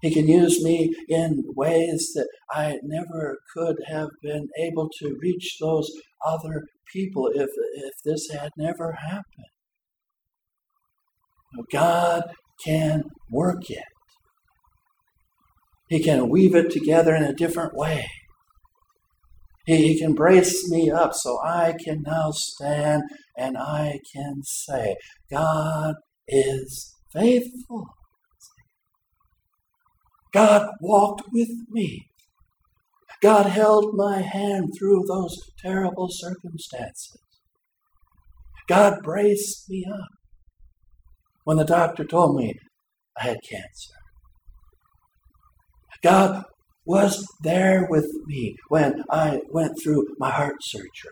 He 0.00 0.12
can 0.12 0.26
use 0.26 0.62
me 0.64 0.94
in 1.08 1.42
ways 1.54 2.12
that 2.14 2.28
I 2.50 2.78
never 2.82 3.38
could 3.54 3.76
have 3.86 4.08
been 4.22 4.48
able 4.58 4.88
to 5.00 5.16
reach 5.20 5.58
those 5.60 5.90
other 6.26 6.64
people 6.92 7.30
if, 7.34 7.50
if 7.74 7.92
this 8.04 8.30
had 8.30 8.50
never 8.56 8.92
happened. 8.92 9.24
God 11.70 12.22
can 12.64 13.02
work 13.30 13.70
it. 13.70 13.84
He 15.88 16.02
can 16.02 16.28
weave 16.28 16.54
it 16.54 16.70
together 16.70 17.14
in 17.14 17.24
a 17.24 17.34
different 17.34 17.74
way. 17.74 18.06
He, 19.66 19.88
he 19.88 19.98
can 19.98 20.14
brace 20.14 20.70
me 20.70 20.90
up 20.90 21.14
so 21.14 21.38
I 21.44 21.74
can 21.84 22.02
now 22.06 22.30
stand 22.30 23.02
and 23.36 23.58
I 23.58 23.98
can 24.14 24.42
say, 24.44 24.96
God 25.30 25.96
is 26.28 26.94
faithful. 27.12 27.86
God 30.32 30.70
walked 30.80 31.22
with 31.32 31.50
me. 31.68 32.06
God 33.22 33.46
held 33.46 33.94
my 33.94 34.22
hand 34.22 34.72
through 34.78 35.04
those 35.06 35.38
terrible 35.58 36.08
circumstances. 36.10 37.18
God 38.68 39.02
braced 39.02 39.68
me 39.68 39.84
up 39.92 40.08
when 41.44 41.56
the 41.56 41.64
doctor 41.64 42.04
told 42.04 42.36
me 42.36 42.54
I 43.18 43.24
had 43.24 43.38
cancer. 43.48 43.94
God 46.02 46.44
was 46.86 47.26
there 47.42 47.86
with 47.90 48.08
me 48.26 48.56
when 48.68 49.02
I 49.10 49.40
went 49.50 49.78
through 49.82 50.06
my 50.18 50.30
heart 50.30 50.56
surgery. 50.62 51.10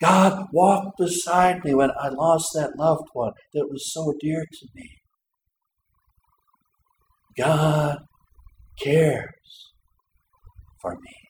God 0.00 0.48
walked 0.52 0.98
beside 0.98 1.64
me 1.64 1.74
when 1.74 1.92
I 1.98 2.08
lost 2.08 2.50
that 2.54 2.76
loved 2.76 3.08
one 3.12 3.32
that 3.54 3.68
was 3.70 3.92
so 3.92 4.12
dear 4.20 4.44
to 4.44 4.66
me. 4.74 5.01
God 7.36 7.98
cares 8.82 9.72
for 10.80 10.92
me. 10.92 11.22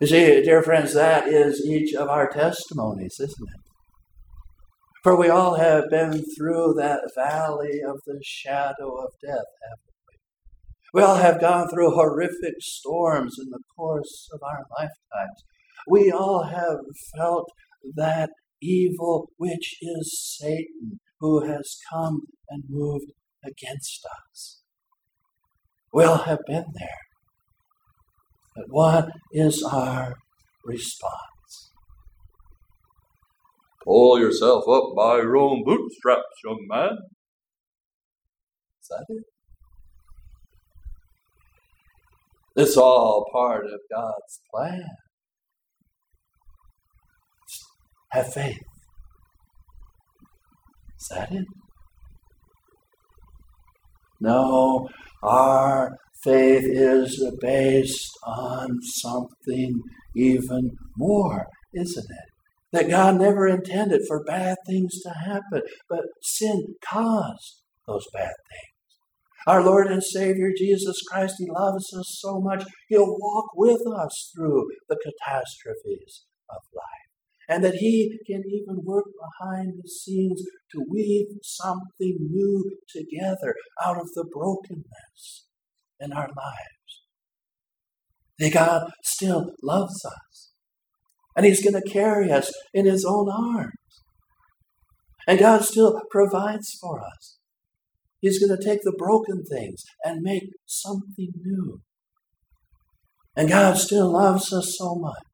You 0.00 0.06
see, 0.06 0.42
dear 0.42 0.62
friends, 0.62 0.94
that 0.94 1.28
is 1.28 1.64
each 1.66 1.94
of 1.94 2.08
our 2.08 2.28
testimonies, 2.28 3.16
isn't 3.20 3.48
it? 3.48 3.60
For 5.02 5.16
we 5.16 5.28
all 5.28 5.56
have 5.56 5.90
been 5.90 6.22
through 6.36 6.74
that 6.78 7.10
valley 7.14 7.80
of 7.86 8.00
the 8.06 8.20
shadow 8.22 8.96
of 8.96 9.12
death, 9.22 9.48
haven't 9.62 9.94
we? 10.08 10.18
We 10.94 11.02
all 11.02 11.16
have 11.16 11.40
gone 11.40 11.68
through 11.68 11.90
horrific 11.90 12.54
storms 12.60 13.36
in 13.38 13.50
the 13.50 13.60
course 13.76 14.28
of 14.32 14.40
our 14.42 14.64
lifetimes. 14.78 15.44
We 15.86 16.10
all 16.10 16.44
have 16.44 16.78
felt 17.16 17.50
that 17.96 18.30
evil 18.62 19.30
which 19.36 19.76
is 19.80 20.36
Satan 20.38 21.00
who 21.20 21.46
has 21.46 21.78
come 21.92 22.22
and 22.48 22.64
moved 22.68 23.12
against 23.44 24.06
us. 24.30 24.62
We 25.92 26.04
all 26.04 26.18
have 26.18 26.40
been 26.46 26.66
there. 26.74 26.98
But 28.56 28.64
what 28.68 29.08
is 29.32 29.62
our 29.62 30.16
response? 30.64 31.72
Pull 33.84 34.18
yourself 34.18 34.64
up 34.68 34.94
by 34.96 35.16
your 35.16 35.36
own 35.36 35.64
bootstraps, 35.64 36.24
young 36.44 36.66
man. 36.68 36.98
Is 38.82 38.88
that 38.88 39.04
it? 39.08 39.24
It's 42.56 42.76
all 42.76 43.26
part 43.32 43.64
of 43.64 43.80
God's 43.90 44.40
plan. 44.52 44.88
Have 48.12 48.32
faith. 48.32 48.69
Is 51.00 51.08
that 51.08 51.32
it? 51.32 51.46
No, 54.20 54.88
our 55.22 55.96
faith 56.22 56.64
is 56.66 57.24
based 57.40 58.10
on 58.26 58.78
something 58.82 59.80
even 60.14 60.70
more, 60.96 61.46
isn't 61.74 62.04
it? 62.04 62.28
That 62.72 62.90
God 62.90 63.18
never 63.18 63.48
intended 63.48 64.02
for 64.06 64.22
bad 64.24 64.56
things 64.66 65.00
to 65.02 65.10
happen, 65.10 65.62
but 65.88 66.04
sin 66.22 66.74
caused 66.86 67.62
those 67.86 68.06
bad 68.12 68.34
things. 68.50 68.70
Our 69.46 69.64
Lord 69.64 69.86
and 69.86 70.02
Savior 70.02 70.50
Jesus 70.56 71.00
Christ, 71.10 71.36
He 71.38 71.50
loves 71.50 71.92
us 71.96 72.18
so 72.20 72.40
much, 72.40 72.64
He'll 72.88 73.16
walk 73.18 73.46
with 73.56 73.80
us 73.98 74.30
through 74.36 74.66
the 74.88 74.98
catastrophes 75.02 76.26
of 76.50 76.58
life 76.74 77.09
and 77.50 77.64
that 77.64 77.74
He 77.74 78.16
can 78.28 78.42
even 78.46 78.84
work 78.84 79.06
behind 79.18 79.72
the 79.82 79.88
scenes 79.88 80.40
to 80.70 80.84
weave 80.88 81.26
something 81.42 82.16
new 82.30 82.76
together 82.88 83.56
out 83.84 83.96
of 83.96 84.06
the 84.14 84.24
brokenness 84.32 85.46
in 85.98 86.12
our 86.12 86.28
lives. 86.28 87.02
That 88.38 88.52
God 88.52 88.92
still 89.02 89.50
loves 89.64 90.04
us, 90.04 90.52
and 91.36 91.44
He's 91.44 91.62
going 91.62 91.82
to 91.82 91.90
carry 91.90 92.30
us 92.30 92.52
in 92.72 92.86
His 92.86 93.04
own 93.04 93.28
arms. 93.28 93.72
And 95.26 95.40
God 95.40 95.64
still 95.64 96.00
provides 96.08 96.68
for 96.80 97.00
us. 97.00 97.38
He's 98.20 98.38
going 98.38 98.56
to 98.56 98.64
take 98.64 98.80
the 98.84 98.94
broken 98.96 99.42
things 99.50 99.82
and 100.04 100.22
make 100.22 100.44
something 100.66 101.32
new. 101.42 101.80
And 103.34 103.48
God 103.48 103.76
still 103.76 104.12
loves 104.12 104.52
us 104.52 104.76
so 104.78 104.94
much 104.94 105.29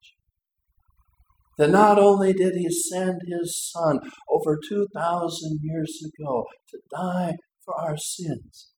that 1.57 1.69
not 1.69 1.97
only 1.97 2.33
did 2.33 2.53
he 2.55 2.69
send 2.69 3.19
his 3.27 3.71
son 3.71 3.99
over 4.29 4.57
2,000 4.69 5.59
years 5.61 5.99
ago 6.05 6.45
to 6.69 6.79
die 6.95 7.33
for 7.65 7.79
our 7.79 7.97
sins, 7.97 8.69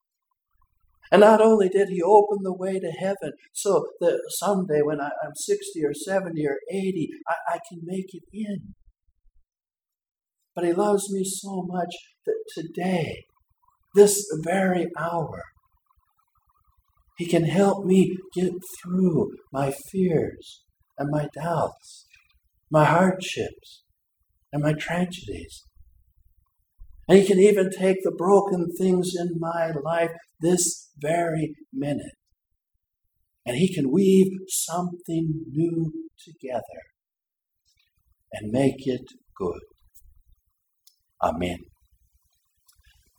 and 1.11 1.21
not 1.21 1.41
only 1.41 1.69
did 1.69 1.89
he 1.89 2.01
open 2.01 2.39
the 2.43 2.55
way 2.55 2.79
to 2.79 2.91
heaven 2.91 3.33
so 3.53 3.85
that 3.99 4.19
someday 4.37 4.81
when 4.81 5.01
I, 5.01 5.09
am 5.25 5.33
60 5.33 5.83
or 5.83 5.93
70 5.93 6.45
or 6.45 6.57
80, 6.71 7.09
I, 7.27 7.55
I 7.55 7.59
can 7.67 7.79
make 7.83 8.13
it 8.13 8.23
in. 8.31 8.75
But 10.55 10.65
he 10.65 10.73
loves 10.73 11.11
me 11.11 11.23
so 11.25 11.63
much 11.67 11.95
that 12.25 12.43
today, 12.55 13.23
this 13.95 14.23
very 14.43 14.87
hour, 14.97 15.41
he 17.17 17.25
can 17.25 17.45
help 17.45 17.85
me 17.85 18.15
get 18.35 18.51
through 18.81 19.31
my 19.51 19.73
fears 19.91 20.63
and 20.97 21.09
my 21.11 21.27
doubts 21.33 22.05
my 22.71 22.85
hardships 22.85 23.83
and 24.51 24.63
my 24.63 24.73
tragedies. 24.73 25.65
And 27.07 27.17
He 27.17 27.25
can 27.25 27.39
even 27.39 27.69
take 27.71 27.97
the 28.03 28.15
broken 28.15 28.67
things 28.77 29.11
in 29.17 29.39
my 29.39 29.71
life 29.83 30.11
this 30.41 30.91
very 30.99 31.55
minute. 31.73 32.17
And 33.45 33.57
He 33.57 33.73
can 33.73 33.91
weave 33.91 34.31
something 34.47 35.45
new 35.51 35.91
together 36.23 36.81
and 38.31 38.51
make 38.51 38.85
it 38.85 39.05
good. 39.35 39.61
Amen. 41.23 41.57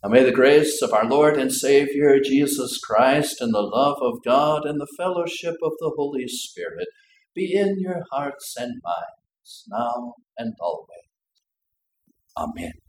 Now 0.03 0.09
may 0.09 0.23
the 0.23 0.31
grace 0.31 0.81
of 0.81 0.93
our 0.93 1.05
Lord 1.05 1.37
and 1.37 1.51
Savior 1.51 2.19
Jesus 2.23 2.79
Christ 2.79 3.39
and 3.39 3.53
the 3.53 3.59
love 3.59 3.97
of 4.01 4.23
God 4.23 4.65
and 4.65 4.79
the 4.79 4.87
fellowship 4.97 5.55
of 5.61 5.73
the 5.79 5.91
Holy 5.95 6.27
Spirit 6.27 6.87
be 7.35 7.53
in 7.53 7.75
your 7.79 8.01
hearts 8.11 8.55
and 8.57 8.71
minds 8.83 9.20
now 9.69 10.15
and 10.37 10.53
always. 10.59 11.07
Amen. 12.37 12.73